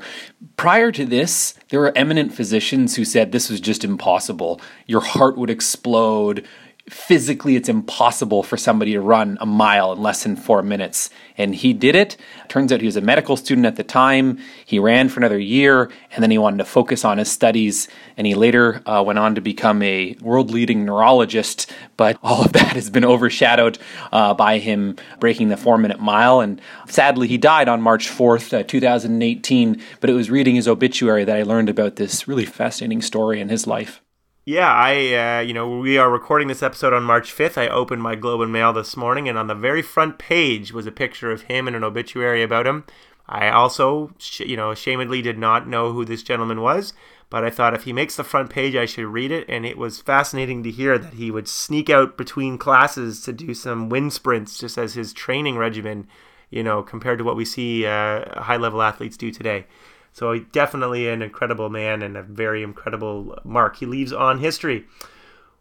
Prior 0.58 0.92
to 0.92 1.06
this, 1.06 1.56
there 1.70 1.80
were 1.80 1.98
eminent 1.98 2.36
physicians 2.36 2.96
who 2.96 3.04
said 3.04 3.32
this 3.32 3.50
was 3.50 3.60
just 3.60 3.84
impossible. 3.84 4.62
Your 4.86 5.02
heart 5.02 5.40
would 5.40 5.50
explode 5.50 6.46
physically 6.90 7.56
it's 7.56 7.70
impossible 7.70 8.44
for 8.44 8.58
somebody 8.58 8.94
to 8.94 9.02
run 9.02 9.38
a 9.42 9.46
mile 9.46 9.94
in 9.94 10.02
less 10.02 10.24
than 10.24 10.36
four 10.36 10.62
minutes. 10.62 11.10
And 11.38 11.54
he 11.54 11.74
did 11.74 11.96
it. 11.96 12.18
Turns 12.48 12.72
out 12.72 12.82
he 12.82 12.86
was 12.86 12.96
a 12.96 13.02
medical 13.02 13.38
student 13.38 13.66
at 13.66 13.76
the 13.76 13.84
time. 13.84 14.40
He 14.66 14.80
ran 14.80 15.10
for 15.10 15.20
another 15.20 15.40
year 15.40 15.92
and 16.12 16.24
then 16.24 16.32
he 16.32 16.38
wanted 16.38 16.58
to 16.58 16.66
focus 16.66 17.06
on 17.06 17.18
his 17.18 17.32
studies. 17.32 17.88
And 18.18 18.26
he 18.26 18.36
later 18.36 18.82
uh, 18.86 19.04
went 19.06 19.20
on 19.20 19.36
to 19.36 19.42
become 19.42 19.82
a 19.84 20.16
world 20.22 20.52
leading 20.52 20.86
neurologist. 20.86 21.72
But 21.96 22.18
all 22.24 22.44
of 22.44 22.54
that 22.54 22.74
has 22.74 22.90
been 22.90 23.06
overshadowed 23.06 23.78
uh, 24.12 24.34
by 24.34 24.58
him 24.58 24.98
breaking 25.20 25.50
the 25.50 25.58
four 25.58 25.78
minute 25.78 26.00
mile. 26.00 26.42
And 26.42 26.60
sadly, 26.88 27.28
he 27.28 27.38
died 27.38 27.70
on 27.70 27.82
March 27.82 28.10
4th, 28.10 28.58
uh, 28.58 28.64
2018. 28.64 29.82
But 30.00 30.10
it 30.10 30.14
was 30.14 30.30
reading 30.30 30.56
his 30.56 30.68
obituary 30.68 31.24
that 31.24 31.36
I 31.36 31.44
learned 31.44 31.70
about 31.70 31.98
this 31.98 32.28
really 32.28 32.46
fascinating 32.46 33.02
story 33.02 33.40
in 33.40 33.50
his 33.50 33.68
life. 33.68 34.02
Yeah, 34.50 34.74
I, 34.74 35.14
uh, 35.14 35.42
you 35.42 35.54
know, 35.54 35.78
we 35.78 36.00
are 36.00 36.10
recording 36.10 36.48
this 36.48 36.64
episode 36.64 36.92
on 36.92 37.04
March 37.04 37.32
5th. 37.32 37.56
I 37.56 37.68
opened 37.68 38.02
my 38.02 38.16
Globe 38.16 38.42
and 38.42 38.52
Mail 38.52 38.74
this 38.74 38.98
morning, 38.98 39.30
and 39.30 39.38
on 39.38 39.46
the 39.46 39.54
very 39.54 39.84
front 39.84 40.18
page 40.18 40.74
was 40.74 40.88
a 40.88 40.92
picture 40.92 41.30
of 41.30 41.44
him 41.44 41.68
and 41.68 41.76
an 41.76 41.84
obituary 41.84 42.42
about 42.42 42.66
him. 42.66 42.84
I 43.28 43.50
also, 43.52 44.10
you 44.40 44.58
know, 44.58 44.72
ashamedly 44.72 45.22
did 45.22 45.38
not 45.38 45.68
know 45.68 45.92
who 45.92 46.04
this 46.04 46.24
gentleman 46.24 46.62
was, 46.62 46.94
but 47.30 47.44
I 47.44 47.52
thought 47.52 47.76
if 47.76 47.84
he 47.84 47.94
makes 47.94 48.16
the 48.16 48.24
front 48.24 48.50
page, 48.50 48.76
I 48.76 48.88
should 48.88 49.06
read 49.06 49.32
it. 49.32 49.46
And 49.48 49.68
it 49.68 49.78
was 49.78 50.02
fascinating 50.02 50.64
to 50.64 50.72
hear 50.72 50.98
that 50.98 51.14
he 51.14 51.30
would 51.30 51.48
sneak 51.48 51.92
out 51.92 52.18
between 52.18 52.58
classes 52.58 53.22
to 53.26 53.32
do 53.32 53.54
some 53.54 53.88
wind 53.88 54.14
sprints 54.14 54.58
just 54.58 54.80
as 54.80 54.96
his 54.96 55.14
training 55.14 55.60
regimen, 55.60 56.08
you 56.50 56.64
know, 56.64 56.82
compared 56.82 57.20
to 57.20 57.24
what 57.24 57.36
we 57.36 57.46
see 57.46 57.86
uh, 57.86 58.42
high 58.42 58.58
level 58.58 58.82
athletes 58.82 59.16
do 59.16 59.30
today. 59.30 59.68
So 60.12 60.38
definitely 60.38 61.08
an 61.08 61.22
incredible 61.22 61.70
man 61.70 62.02
and 62.02 62.18
a 62.18 62.24
very 62.24 62.64
incredible 62.64 63.38
mark 63.44 63.78
he 63.78 63.86
leaves 63.86 64.12
on 64.12 64.40
history. 64.40 64.86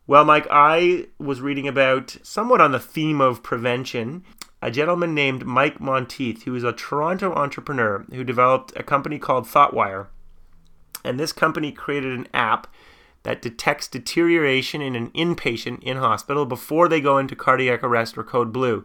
Well, 0.06 0.24
Mike, 0.24 0.46
I 0.50 1.08
was 1.18 1.40
reading 1.40 1.68
about 1.68 2.16
somewhat 2.22 2.60
on 2.60 2.72
the 2.72 2.80
theme 2.80 3.20
of 3.20 3.42
prevention. 3.42 4.24
A 4.62 4.70
gentleman 4.70 5.14
named 5.14 5.46
Mike 5.46 5.80
Monteith, 5.80 6.44
who 6.44 6.54
is 6.54 6.64
a 6.64 6.72
Toronto 6.72 7.32
entrepreneur 7.34 8.04
who 8.10 8.24
developed 8.24 8.72
a 8.74 8.82
company 8.82 9.18
called 9.18 9.44
ThoughtWire. 9.44 10.06
And 11.04 11.20
this 11.20 11.32
company 11.32 11.70
created 11.70 12.18
an 12.18 12.26
app 12.34 12.66
that 13.22 13.42
detects 13.42 13.86
deterioration 13.86 14.80
in 14.80 14.96
an 14.96 15.10
inpatient 15.10 15.82
in 15.82 15.98
hospital 15.98 16.46
before 16.46 16.88
they 16.88 17.00
go 17.00 17.18
into 17.18 17.36
cardiac 17.36 17.84
arrest 17.84 18.16
or 18.16 18.24
code 18.24 18.52
blue. 18.52 18.84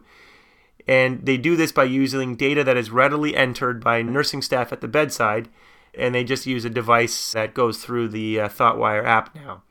And 0.86 1.24
they 1.24 1.36
do 1.36 1.56
this 1.56 1.72
by 1.72 1.84
using 1.84 2.36
data 2.36 2.62
that 2.64 2.76
is 2.76 2.90
readily 2.90 3.34
entered 3.34 3.82
by 3.82 4.02
nursing 4.02 4.42
staff 4.42 4.72
at 4.72 4.80
the 4.80 4.88
bedside, 4.88 5.48
and 5.96 6.14
they 6.14 6.24
just 6.24 6.46
use 6.46 6.64
a 6.64 6.70
device 6.70 7.32
that 7.32 7.54
goes 7.54 7.78
through 7.82 8.08
the 8.08 8.40
uh, 8.40 8.48
ThoughtWire 8.48 9.04
app 9.04 9.34
now. 9.34 9.62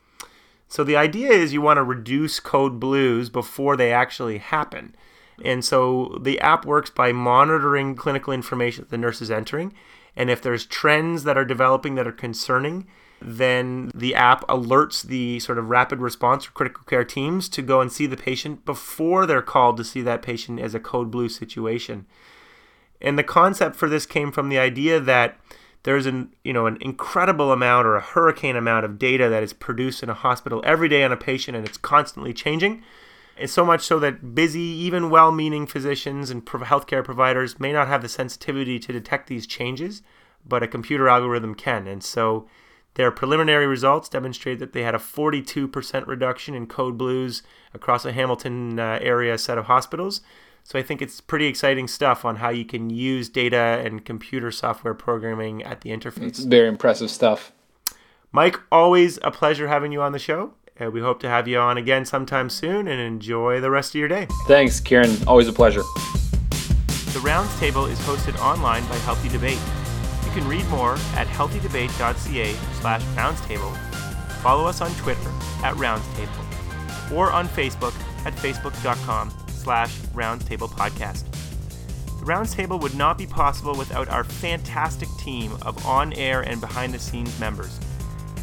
So 0.68 0.84
the 0.84 0.96
idea 0.96 1.30
is 1.30 1.54
you 1.54 1.62
want 1.62 1.78
to 1.78 1.84
reduce 1.84 2.40
code 2.40 2.80
blues 2.80 3.30
before 3.30 3.78
they 3.78 3.92
actually 3.92 4.40
happen. 4.40 4.96
And 5.44 5.64
so 5.64 6.18
the 6.22 6.40
app 6.40 6.66
works 6.66 6.90
by 6.90 7.12
monitoring 7.12 7.96
clinical 7.96 8.34
information 8.34 8.84
that 8.84 8.90
the 8.90 8.98
nurse 8.98 9.22
is 9.22 9.30
entering. 9.30 9.74
And 10.16 10.32
if 10.32 10.42
there's 10.42 10.66
trends 10.66 11.26
that 11.26 11.38
are 11.38 11.46
developing 11.46 11.94
that 11.96 12.08
are 12.08 12.12
concerning, 12.12 12.88
then 13.24 13.92
the 13.94 14.16
app 14.16 14.46
alerts 14.48 15.04
the 15.04 15.40
sort 15.40 15.58
of 15.58 15.70
rapid 15.70 16.00
response 16.00 16.48
or 16.48 16.52
critical 16.52 16.84
care 16.84 17.04
teams 17.04 17.48
to 17.50 17.62
go 17.62 17.80
and 17.82 17.92
see 17.92 18.06
the 18.06 18.18
patient 18.18 18.66
before 18.66 19.26
they're 19.26 19.42
called 19.42 19.78
to 19.78 19.84
see 19.84 20.02
that 20.02 20.22
patient 20.22 20.60
as 20.60 20.76
a 20.76 20.80
code 20.80 21.10
blue 21.10 21.30
situation. 21.30 22.06
And 23.02 23.18
the 23.18 23.24
concept 23.24 23.76
for 23.76 23.90
this 23.90 24.06
came 24.06 24.32
from 24.32 24.50
the 24.50 24.58
idea 24.58 25.00
that 25.00 25.38
there's 25.84 26.06
an 26.06 26.34
you 26.44 26.54
know 26.54 26.66
an 26.66 26.78
incredible 26.82 27.52
amount 27.52 27.86
or 27.86 27.96
a 27.96 28.02
hurricane 28.02 28.56
amount 28.56 28.86
of 28.86 28.98
data 28.98 29.30
that 29.30 29.44
is 29.44 29.54
produced 29.54 30.02
in 30.02 30.10
a 30.10 30.14
hospital 30.14 30.62
every 30.64 30.88
day 30.88 31.04
on 31.04 31.12
a 31.12 31.18
patient 31.18 31.58
and 31.58 31.68
it's 31.68 31.78
constantly 31.78 32.34
changing. 32.34 32.84
And 33.36 33.50
so 33.50 33.66
much 33.66 33.82
so 33.82 33.98
that 34.00 34.36
busy, 34.36 34.62
even 34.62 35.10
well 35.10 35.32
meaning 35.32 35.66
physicians 35.66 36.30
and 36.30 36.46
healthcare 36.46 37.04
providers 37.04 37.60
may 37.60 37.74
not 37.74 37.88
have 37.88 38.02
the 38.02 38.10
sensitivity 38.10 38.80
to 38.80 38.94
detect 38.94 39.28
these 39.28 39.48
changes, 39.48 40.04
but 40.48 40.62
a 40.62 40.68
computer 40.68 41.10
algorithm 41.10 41.56
can. 41.56 41.88
And 41.88 42.04
so 42.04 42.48
their 42.96 43.12
preliminary 43.12 43.66
results 43.66 44.10
demonstrate 44.10 44.60
that 44.60 44.74
they 44.74 44.84
had 44.84 44.96
a 44.96 45.00
42% 45.00 46.08
reduction 46.08 46.54
in 46.54 46.68
code 46.68 46.98
blues 46.98 47.42
across 47.74 48.06
a 48.06 48.12
Hamilton 48.12 48.80
uh, 48.80 49.00
area 49.02 49.38
set 49.38 49.58
of 49.58 49.66
hospitals. 49.66 50.22
So 50.64 50.80
I 50.80 50.84
think 50.84 51.02
it's 51.02 51.20
pretty 51.20 51.48
exciting 51.48 51.88
stuff 51.88 52.24
on 52.24 52.38
how 52.38 52.50
you 52.50 52.64
can 52.64 52.90
use 52.90 53.28
data 53.28 53.82
and 53.84 54.06
computer 54.06 54.52
software 54.52 54.94
programming 54.94 55.62
at 55.64 55.82
the 55.82 55.90
interface. 55.90 56.28
It's 56.28 56.40
very 56.40 56.70
impressive 56.70 57.10
stuff. 57.10 57.52
Mike, 58.32 58.60
always 58.72 59.20
a 59.24 59.32
pleasure 59.32 59.68
having 59.68 59.92
you 59.92 60.02
on 60.02 60.12
the 60.12 60.20
show. 60.20 60.54
Uh, 60.80 60.90
we 60.90 61.02
hope 61.02 61.20
to 61.20 61.30
have 61.30 61.48
you 61.48 61.60
on 61.60 61.78
again 61.78 62.06
sometime 62.06 62.50
soon 62.50 62.88
and 62.88 63.00
enjoy 63.00 63.60
the 63.60 63.70
rest 63.70 63.94
of 63.94 64.00
your 64.00 64.08
day. 64.08 64.28
Thanks, 64.48 64.80
Kieran. 64.80 65.16
Always 65.28 65.48
a 65.48 65.54
pleasure. 65.54 65.84
The 67.14 67.22
Rounds 67.24 67.56
Table 67.60 67.86
is 67.86 68.00
hosted 68.00 68.40
online 68.40 68.88
by 68.88 68.96
Healthy 68.98 69.30
Debate. 69.30 69.60
You 70.34 70.42
can 70.42 70.50
read 70.50 70.68
more 70.70 70.94
at 71.14 71.28
healthydebate.ca 71.28 72.54
slash 72.82 73.04
roundstable. 73.04 73.78
Follow 74.42 74.66
us 74.66 74.82
on 74.82 74.92
Twitter 74.96 75.30
at 75.64 75.76
roundstable 75.76 77.12
or 77.12 77.32
on 77.32 77.48
Facebook 77.48 77.94
at 78.26 78.34
facebook.com 78.34 79.32
slash 79.48 79.96
roundstable 80.16 80.70
podcast. 80.70 81.24
The 82.20 82.26
Roundtable 82.26 82.82
would 82.82 82.96
not 82.96 83.20
be 83.20 83.28
possible 83.28 83.76
without 83.76 84.10
our 84.10 84.24
fantastic 84.24 85.08
team 85.20 85.52
of 85.62 85.86
on-air 85.86 86.42
and 86.42 86.60
behind-the-scenes 86.60 87.40
members. 87.40 87.80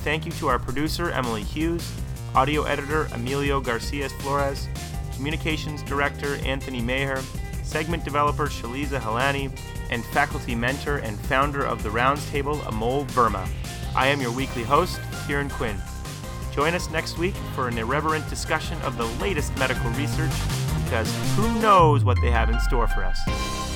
Thank 0.04 0.26
you 0.26 0.32
to 0.32 0.46
our 0.46 0.60
producer, 0.60 1.10
Emily 1.10 1.42
Hughes, 1.42 1.90
audio 2.36 2.62
editor 2.62 3.06
Emilio 3.14 3.60
Garcia 3.60 4.08
Flores, 4.10 4.68
communications 5.16 5.82
director 5.82 6.36
Anthony 6.44 6.80
Maher, 6.80 7.20
segment 7.64 8.04
developer 8.04 8.46
Shaliza 8.46 9.00
Halani, 9.00 9.50
and 9.90 10.04
faculty 10.06 10.54
mentor 10.54 10.98
and 10.98 11.18
founder 11.20 11.64
of 11.64 11.82
the 11.82 11.90
Rounds 11.90 12.28
Table, 12.30 12.56
Amol 12.60 13.06
Verma. 13.08 13.46
I 13.94 14.06
am 14.06 14.20
your 14.20 14.32
weekly 14.32 14.62
host, 14.62 15.00
Kieran 15.26 15.50
Quinn. 15.50 15.76
Join 16.52 16.74
us 16.74 16.90
next 16.90 17.18
week 17.18 17.34
for 17.54 17.68
an 17.68 17.78
irreverent 17.78 18.28
discussion 18.28 18.80
of 18.82 18.96
the 18.96 19.06
latest 19.22 19.56
medical 19.58 19.90
research 19.90 20.32
because 20.84 21.12
who 21.36 21.60
knows 21.60 22.04
what 22.04 22.18
they 22.22 22.30
have 22.30 22.50
in 22.50 22.58
store 22.60 22.88
for 22.88 23.04
us. 23.04 23.69